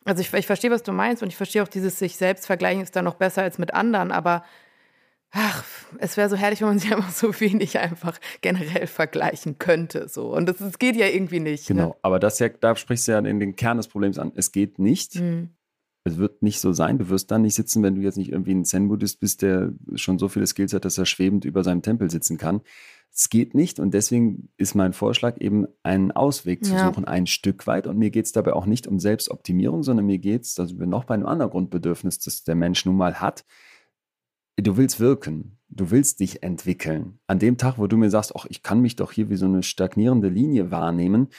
[0.05, 2.81] also ich, ich verstehe, was du meinst und ich verstehe auch dieses sich selbst vergleichen
[2.81, 4.43] ist da noch besser als mit anderen, aber
[5.31, 5.63] ach,
[5.99, 10.07] es wäre so herrlich, wenn man sich einfach so wenig einfach generell vergleichen könnte.
[10.07, 10.33] So.
[10.33, 11.69] Und das, das geht ja irgendwie nicht.
[11.69, 11.75] Ne?
[11.75, 11.95] Genau, ne?
[12.01, 14.31] aber das ja, da sprichst du ja in den Kern des Problems an.
[14.35, 15.15] Es geht nicht.
[15.15, 15.51] Mhm.
[16.07, 16.97] Es wird nicht so sein.
[16.97, 20.19] Du wirst dann nicht sitzen, wenn du jetzt nicht irgendwie ein Zen-Buddhist bist, der schon
[20.19, 22.61] so viele Skills hat, dass er schwebend über seinem Tempel sitzen kann.
[23.13, 26.87] Es geht nicht und deswegen ist mein Vorschlag eben, einen Ausweg zu ja.
[26.87, 27.87] suchen, ein Stück weit.
[27.87, 30.85] Und mir geht es dabei auch nicht um Selbstoptimierung, sondern mir geht es, dass wir
[30.85, 33.45] noch bei einem anderen Grundbedürfnis, das der Mensch nun mal hat,
[34.57, 37.19] du willst wirken, du willst dich entwickeln.
[37.27, 39.45] An dem Tag, wo du mir sagst, ach, ich kann mich doch hier wie so
[39.45, 41.29] eine stagnierende Linie wahrnehmen,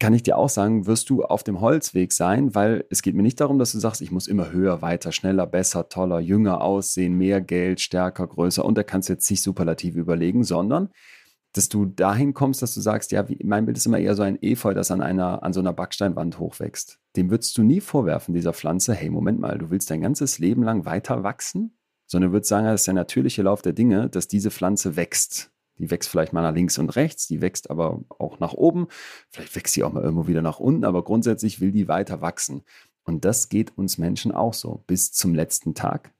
[0.00, 3.22] kann ich dir auch sagen, wirst du auf dem Holzweg sein, weil es geht mir
[3.22, 7.16] nicht darum, dass du sagst, ich muss immer höher, weiter, schneller, besser, toller, jünger aussehen,
[7.16, 10.88] mehr Geld, stärker, größer und da kannst du jetzt sich Superlative überlegen, sondern
[11.52, 14.22] dass du dahin kommst, dass du sagst, ja, wie, mein Bild ist immer eher so
[14.22, 16.98] ein Efeu, das an einer, an so einer Backsteinwand hochwächst.
[17.16, 20.62] Dem würdest du nie vorwerfen, dieser Pflanze, hey, Moment mal, du willst dein ganzes Leben
[20.62, 21.76] lang weiter wachsen?
[22.10, 25.49] sondern würde sagen, das ist der natürliche Lauf der Dinge, dass diese Pflanze wächst.
[25.80, 28.88] Die wächst vielleicht mal nach links und rechts, die wächst aber auch nach oben.
[29.30, 32.62] Vielleicht wächst sie auch mal irgendwo wieder nach unten, aber grundsätzlich will die weiter wachsen.
[33.04, 34.84] Und das geht uns Menschen auch so.
[34.86, 36.12] Bis zum letzten Tag,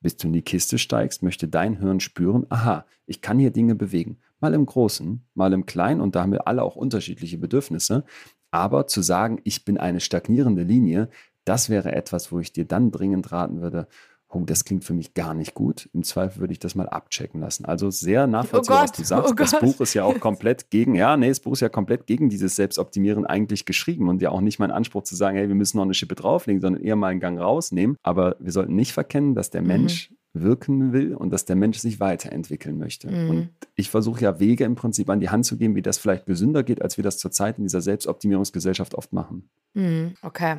[0.00, 3.74] bis du in die Kiste steigst, möchte dein Hirn spüren, aha, ich kann hier Dinge
[3.74, 4.18] bewegen.
[4.40, 8.04] Mal im Großen, mal im Kleinen und da haben wir alle auch unterschiedliche Bedürfnisse.
[8.50, 11.10] Aber zu sagen, ich bin eine stagnierende Linie,
[11.44, 13.88] das wäre etwas, wo ich dir dann dringend raten würde,
[14.34, 15.88] oh, das klingt für mich gar nicht gut.
[15.92, 17.64] Im Zweifel würde ich das mal abchecken lassen.
[17.64, 19.32] Also sehr nachvollziehbar, oh was du sagst.
[19.32, 22.06] Oh das Buch ist ja auch komplett gegen, ja, nee, das Buch ist ja komplett
[22.06, 25.54] gegen dieses Selbstoptimieren eigentlich geschrieben und ja auch nicht mein Anspruch zu sagen, hey, wir
[25.54, 27.96] müssen noch eine Schippe drauflegen, sondern eher mal einen Gang rausnehmen.
[28.02, 29.68] Aber wir sollten nicht verkennen, dass der mhm.
[29.68, 33.10] Mensch wirken will und dass der Mensch sich weiterentwickeln möchte.
[33.10, 33.30] Mhm.
[33.30, 36.26] Und ich versuche ja Wege im Prinzip an die Hand zu geben, wie das vielleicht
[36.26, 39.50] gesünder geht, als wir das zurzeit in dieser Selbstoptimierungsgesellschaft oft machen.
[39.74, 40.14] Mhm.
[40.22, 40.56] Okay.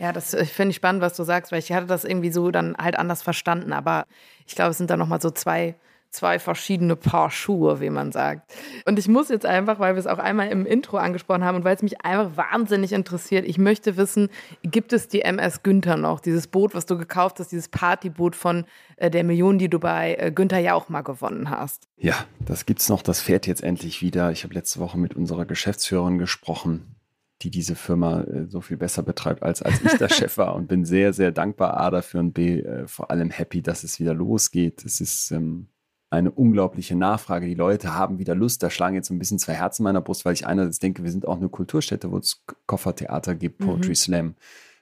[0.00, 2.50] Ja, das äh, finde ich spannend, was du sagst, weil ich hatte das irgendwie so
[2.50, 3.72] dann halt anders verstanden.
[3.72, 4.06] Aber
[4.46, 5.76] ich glaube, es sind da nochmal so zwei,
[6.08, 8.50] zwei verschiedene Paar Schuhe, wie man sagt.
[8.86, 11.64] Und ich muss jetzt einfach, weil wir es auch einmal im Intro angesprochen haben und
[11.64, 14.30] weil es mich einfach wahnsinnig interessiert, ich möchte wissen,
[14.62, 18.64] gibt es die MS Günther noch, dieses Boot, was du gekauft hast, dieses Partyboot von
[18.96, 21.88] äh, der Million, die du bei äh, Günther ja auch mal gewonnen hast?
[21.98, 24.30] Ja, das gibt's noch, das fährt jetzt endlich wieder.
[24.30, 26.96] Ich habe letzte Woche mit unserer Geschäftsführerin gesprochen
[27.42, 30.68] die diese Firma äh, so viel besser betreibt, als, als ich der Chef war und
[30.68, 34.14] bin sehr, sehr dankbar A dafür und B äh, vor allem happy, dass es wieder
[34.14, 34.84] losgeht.
[34.84, 35.68] Es ist ähm,
[36.10, 37.46] eine unglaubliche Nachfrage.
[37.46, 38.62] Die Leute haben wieder Lust.
[38.62, 41.04] Da schlagen jetzt so ein bisschen zwei Herzen in meiner Brust, weil ich einerseits denke,
[41.04, 43.66] wir sind auch eine Kulturstätte, wo es Koffertheater gibt, mhm.
[43.66, 43.94] Poetry mhm.
[43.94, 44.34] Slam,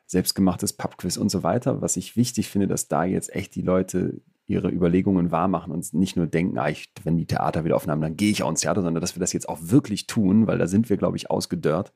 [0.06, 1.82] selbstgemachtes Pubquiz und so weiter.
[1.82, 5.92] Was ich wichtig finde, dass da jetzt echt die Leute ihre Überlegungen wahr machen und
[5.92, 8.48] nicht nur denken, ah, ich, wenn die Theater wieder offen haben, dann gehe ich auch
[8.48, 11.18] ins Theater, sondern dass wir das jetzt auch wirklich tun, weil da sind wir, glaube
[11.18, 11.92] ich, ausgedörrt.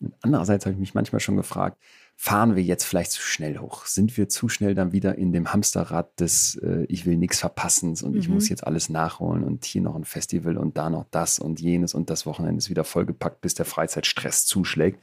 [0.00, 1.78] Und andererseits habe ich mich manchmal schon gefragt,
[2.16, 3.86] fahren wir jetzt vielleicht zu schnell hoch?
[3.86, 7.96] Sind wir zu schnell dann wieder in dem Hamsterrad des äh, Ich will nichts verpassen
[8.02, 8.18] und mhm.
[8.18, 8.50] ich muss mhm.
[8.50, 12.10] jetzt alles nachholen und hier noch ein Festival und da noch das und jenes und
[12.10, 15.02] das Wochenende ist wieder vollgepackt, bis der Freizeitstress zuschlägt.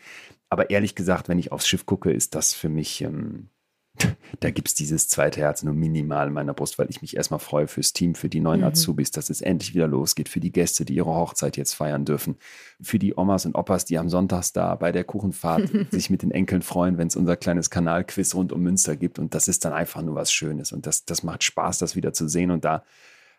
[0.50, 3.50] Aber ehrlich gesagt, wenn ich aufs Schiff gucke, ist das für mich ähm,
[4.40, 7.40] da gibt es dieses zweite Herz nur minimal in meiner Brust, weil ich mich erstmal
[7.40, 8.68] freue fürs Team, für die neuen mhm.
[8.68, 12.38] Azubis, dass es endlich wieder losgeht, für die Gäste, die ihre Hochzeit jetzt feiern dürfen,
[12.82, 16.32] für die Omas und Opas, die am Sonntags da bei der Kuchenfahrt sich mit den
[16.32, 19.20] Enkeln freuen, wenn es unser kleines Kanalquiz rund um Münster gibt.
[19.20, 20.72] Und das ist dann einfach nur was Schönes.
[20.72, 22.52] Und das, das macht Spaß, das wieder zu sehen.
[22.52, 22.84] Und da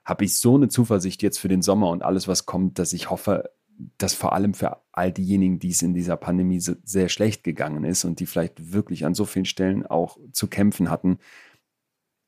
[0.05, 3.11] habe ich so eine Zuversicht jetzt für den Sommer und alles, was kommt, dass ich
[3.11, 3.50] hoffe,
[3.98, 8.04] dass vor allem für all diejenigen, die es in dieser Pandemie sehr schlecht gegangen ist
[8.04, 11.18] und die vielleicht wirklich an so vielen Stellen auch zu kämpfen hatten,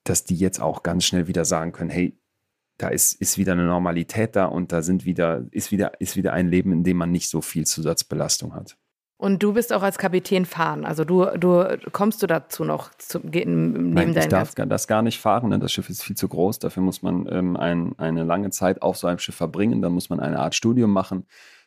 [0.05, 2.19] dass die jetzt auch ganz schnell wieder sagen können, hey,
[2.79, 6.33] da ist, ist wieder eine Normalität da und da sind wieder, ist wieder, ist wieder
[6.33, 8.77] ein Leben, in dem man nicht so viel Zusatzbelastung hat.
[9.19, 10.85] Und du bist auch als Kapitän fahren.
[10.85, 15.19] Also du, du kommst du dazu noch zu, neben Nein, ich darf das gar nicht
[15.19, 15.49] fahren.
[15.49, 15.59] Ne?
[15.59, 16.59] Das Schiff ist viel zu groß.
[16.59, 19.81] Dafür muss man ähm, ein, eine lange Zeit auf so einem Schiff verbringen.
[19.81, 21.25] Dann muss man eine Art Studium machen.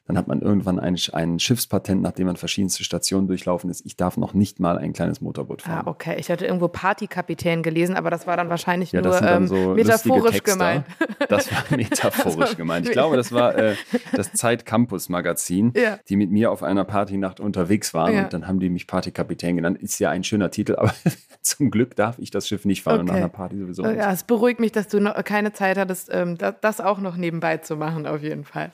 [0.09, 3.85] Dann hat man irgendwann ein, ein Schiffspatent, nachdem man verschiedenste Stationen durchlaufen ist.
[3.85, 5.83] Ich darf noch nicht mal ein kleines Motorboot fahren.
[5.85, 6.15] Ah, okay.
[6.17, 10.41] Ich hatte irgendwo Partykapitän gelesen, aber das war dann wahrscheinlich ja, nur ähm, so metaphorisch
[10.41, 10.85] gemeint.
[11.27, 12.87] Das war metaphorisch gemeint.
[12.87, 13.75] Ich glaube, das war äh,
[14.13, 15.99] das Zeit Campus Magazin, ja.
[16.07, 18.23] die mit mir auf einer Partynacht unterwegs waren ja.
[18.23, 19.77] und dann haben die mich Partykapitän genannt.
[19.79, 20.93] Ist ja ein schöner Titel, aber
[21.41, 23.01] zum Glück darf ich das Schiff nicht fahren okay.
[23.01, 23.97] und nach einer Party sowieso nicht.
[23.97, 27.75] Ja, es beruhigt mich, dass du keine Zeit hattest, ähm, das auch noch nebenbei zu
[27.75, 28.71] machen, auf jeden Fall.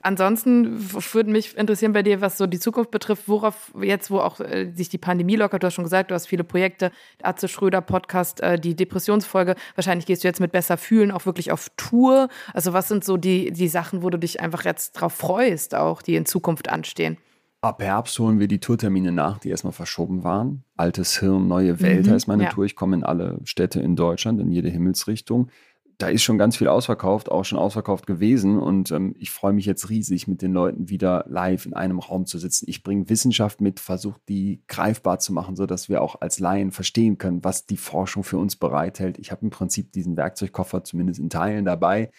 [0.00, 0.78] Ansonsten
[1.12, 4.70] würde mich interessieren bei dir, was so die Zukunft betrifft, worauf jetzt, wo auch äh,
[4.72, 6.92] sich die Pandemie lockert, du hast schon gesagt, du hast viele Projekte,
[7.22, 11.50] Atze Schröder Podcast, äh, die Depressionsfolge, wahrscheinlich gehst du jetzt mit Besser fühlen auch wirklich
[11.50, 12.28] auf Tour.
[12.54, 16.00] Also was sind so die, die Sachen, wo du dich einfach jetzt drauf freust, auch
[16.00, 17.18] die in Zukunft anstehen?
[17.60, 20.62] Ab Herbst holen wir die Tourtermine nach, die erstmal verschoben waren.
[20.76, 22.50] Altes Hirn, neue Welt mhm, heißt meine ja.
[22.50, 22.64] Tour.
[22.64, 25.50] Ich komme in alle Städte in Deutschland, in jede Himmelsrichtung
[25.98, 28.58] da ist schon ganz viel ausverkauft, auch schon ausverkauft gewesen.
[28.58, 32.24] Und ähm, ich freue mich jetzt riesig, mit den Leuten wieder live in einem Raum
[32.24, 32.66] zu sitzen.
[32.68, 37.18] Ich bringe Wissenschaft mit, versuche die greifbar zu machen, sodass wir auch als Laien verstehen
[37.18, 39.18] können, was die Forschung für uns bereithält.
[39.18, 42.12] Ich habe im Prinzip diesen Werkzeugkoffer zumindest in Teilen dabei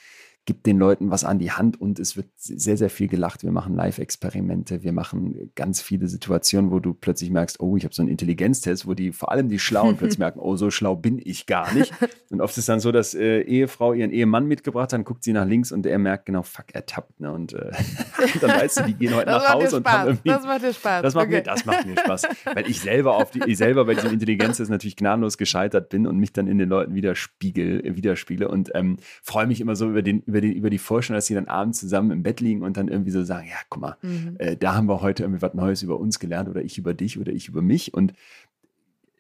[0.50, 3.44] gibt den Leuten was an die Hand und es wird sehr, sehr viel gelacht.
[3.44, 7.94] Wir machen Live-Experimente, wir machen ganz viele Situationen, wo du plötzlich merkst, oh, ich habe
[7.94, 11.22] so einen Intelligenztest, wo die, vor allem die Schlauen plötzlich merken, oh, so schlau bin
[11.24, 11.94] ich gar nicht.
[12.32, 15.34] Und oft ist dann so, dass äh, Ehefrau ihren Ehemann mitgebracht hat, dann guckt sie
[15.34, 17.20] nach links und er merkt genau, fuck, er tappt.
[17.20, 17.32] Ne?
[17.32, 17.72] Und äh,
[18.42, 20.30] dann weißt du, die gehen heute das nach Hause und haben irgendwie.
[20.30, 21.02] Das macht dir Spaß.
[21.04, 21.36] Das macht, okay.
[21.36, 22.24] mir, das macht mir Spaß.
[22.56, 26.18] Weil ich selber auf die, ich selber bei diesem Intelligenztest natürlich gnadenlos gescheitert bin und
[26.18, 30.22] mich dann in den Leuten widerspiegel, widerspiele und ähm, freue mich immer so über, den,
[30.22, 32.88] über, den, über die Vorstellung, dass sie dann abends zusammen im Bett liegen und dann
[32.88, 34.36] irgendwie so sagen, ja, guck mal, mhm.
[34.40, 37.20] äh, da haben wir heute irgendwie was Neues über uns gelernt oder ich über dich
[37.20, 38.14] oder ich über mich und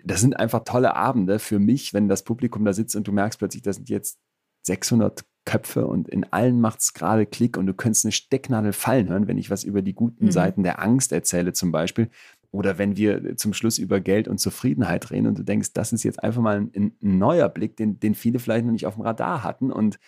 [0.03, 3.39] das sind einfach tolle Abende für mich, wenn das Publikum da sitzt und du merkst
[3.39, 4.17] plötzlich, das sind jetzt
[4.63, 9.09] 600 Köpfe und in allen macht es gerade Klick und du könntest eine Stecknadel fallen
[9.09, 10.31] hören, wenn ich was über die guten mhm.
[10.31, 12.09] Seiten der Angst erzähle zum Beispiel.
[12.51, 16.03] Oder wenn wir zum Schluss über Geld und Zufriedenheit reden und du denkst, das ist
[16.03, 19.03] jetzt einfach mal ein, ein neuer Blick, den, den viele vielleicht noch nicht auf dem
[19.03, 19.71] Radar hatten.
[19.71, 19.99] Und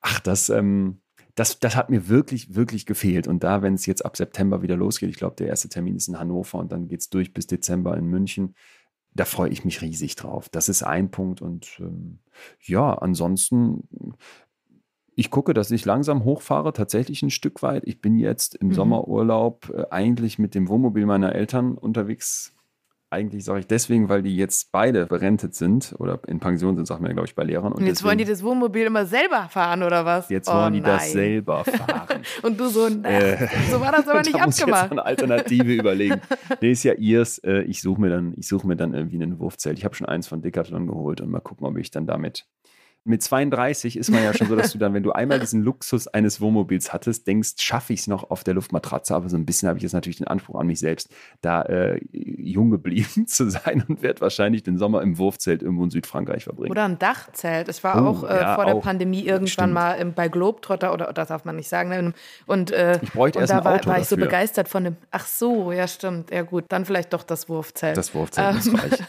[0.00, 1.00] ach, das, ähm,
[1.34, 3.28] das, das hat mir wirklich, wirklich gefehlt.
[3.28, 6.08] Und da, wenn es jetzt ab September wieder losgeht, ich glaube, der erste Termin ist
[6.08, 8.54] in Hannover und dann geht es durch bis Dezember in München,
[9.14, 10.48] da freue ich mich riesig drauf.
[10.48, 11.42] Das ist ein Punkt.
[11.42, 12.18] Und ähm,
[12.62, 13.88] ja, ansonsten,
[15.14, 17.82] ich gucke, dass ich langsam hochfahre, tatsächlich ein Stück weit.
[17.86, 18.74] Ich bin jetzt im mhm.
[18.74, 22.54] Sommerurlaub äh, eigentlich mit dem Wohnmobil meiner Eltern unterwegs
[23.10, 27.00] eigentlich sage ich deswegen, weil die jetzt beide berentet sind oder in Pension sind, sagt
[27.00, 27.72] man ja, glaube ich, bei Lehrern.
[27.72, 30.28] Und, jetzt deswegen, wollen die das Wohnmobil immer selber fahren oder was?
[30.28, 32.22] Jetzt wollen oh, die das selber fahren.
[32.42, 34.46] und du so, äh, so war das aber nicht da abgemacht.
[34.46, 36.20] Muss ich jetzt eine Alternative überlegen.
[36.60, 37.38] Nee, ist ja ihrs.
[37.38, 39.78] Äh, ich suche mir, dann, such mir dann irgendwie ein Wurfzelt.
[39.78, 42.46] Ich habe schon eins von Decathlon geholt und mal gucken, ob ich dann damit
[43.04, 46.08] mit 32 ist man ja schon so, dass du dann, wenn du einmal diesen Luxus
[46.08, 49.14] eines Wohnmobils hattest, denkst, schaffe ich es noch auf der Luftmatratze.
[49.14, 51.08] Aber so ein bisschen habe ich jetzt natürlich den Anspruch an mich selbst,
[51.40, 55.90] da äh, jung geblieben zu sein und werde wahrscheinlich den Sommer im Wurfzelt irgendwo in
[55.90, 56.70] Südfrankreich verbringen.
[56.70, 57.68] Oder ein Dachzelt.
[57.68, 58.82] Ich war oh, auch äh, ja, vor der auch.
[58.82, 59.72] Pandemie irgendwann Stimmt.
[59.72, 61.88] mal im, bei Globetrotter, oder das darf man nicht sagen.
[61.88, 62.12] Ne?
[62.46, 64.96] Und, äh, ich bräuchte erst da ein Auto war, war ich so begeistert von dem.
[65.10, 66.30] Ach so, ja, stimmt.
[66.30, 66.64] Ja, gut.
[66.68, 67.96] Dann vielleicht doch das Wurfzelt.
[67.96, 68.98] Das Wurfzelt ähm, ist reich.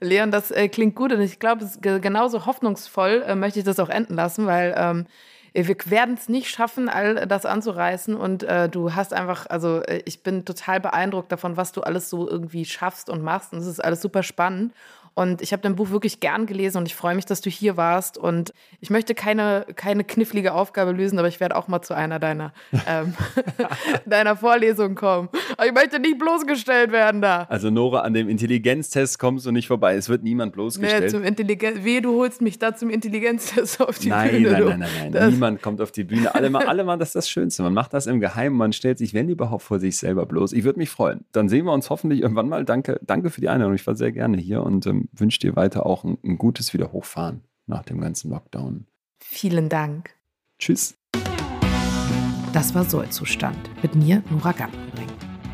[0.00, 3.88] Leon, das äh, klingt gut und ich glaube, genauso hoffnungsvoll äh, möchte ich das auch
[3.88, 5.06] enden lassen, weil ähm,
[5.54, 8.16] wir werden es nicht schaffen, all das anzureißen.
[8.16, 12.10] Und äh, du hast einfach, also äh, ich bin total beeindruckt davon, was du alles
[12.10, 13.52] so irgendwie schaffst und machst.
[13.52, 14.74] Und es ist alles super spannend.
[15.14, 17.76] Und ich habe dein Buch wirklich gern gelesen und ich freue mich, dass du hier
[17.76, 18.18] warst.
[18.18, 22.18] Und ich möchte keine, keine knifflige Aufgabe lösen, aber ich werde auch mal zu einer
[22.18, 22.52] deiner,
[22.88, 23.14] ähm,
[24.06, 25.28] deiner Vorlesungen kommen.
[25.56, 27.46] Aber ich möchte nicht bloßgestellt werden da.
[27.48, 29.94] Also Nora, an dem Intelligenztest kommst du nicht vorbei.
[29.94, 31.04] Es wird niemand bloßgestellt.
[31.04, 34.50] Nee, zum Intelligenz Wehe, du holst mich da zum Intelligenztest auf die nein, Bühne.
[34.50, 35.30] Nein, nein, nein, nein.
[35.30, 36.34] Niemand kommt auf die Bühne.
[36.34, 37.62] Alle mal, alle mal, das ist das Schönste.
[37.62, 38.56] Man macht das im Geheimen.
[38.56, 40.52] Man stellt sich, wenn überhaupt, vor sich selber bloß.
[40.52, 41.24] Ich würde mich freuen.
[41.30, 42.64] Dann sehen wir uns hoffentlich irgendwann mal.
[42.64, 43.74] Danke, danke für die Einladung.
[43.74, 47.42] Ich war sehr gerne hier und ähm, wünsche dir weiter auch ein, ein gutes Wiederhochfahren
[47.66, 48.86] nach dem ganzen Lockdown.
[49.20, 50.14] Vielen Dank.
[50.58, 50.96] Tschüss.
[52.52, 55.08] Das war Sollzustand mit mir, Nora Gantenring.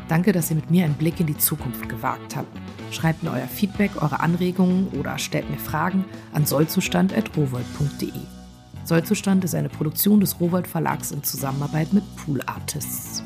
[0.07, 2.49] Danke, dass ihr mit mir einen Blick in die Zukunft gewagt habt.
[2.91, 8.11] Schreibt mir euer Feedback, eure Anregungen oder stellt mir Fragen an sollzustand.rowold.de.
[8.83, 13.23] Sollzustand ist eine Produktion des Rowold Verlags in Zusammenarbeit mit Pool Artists.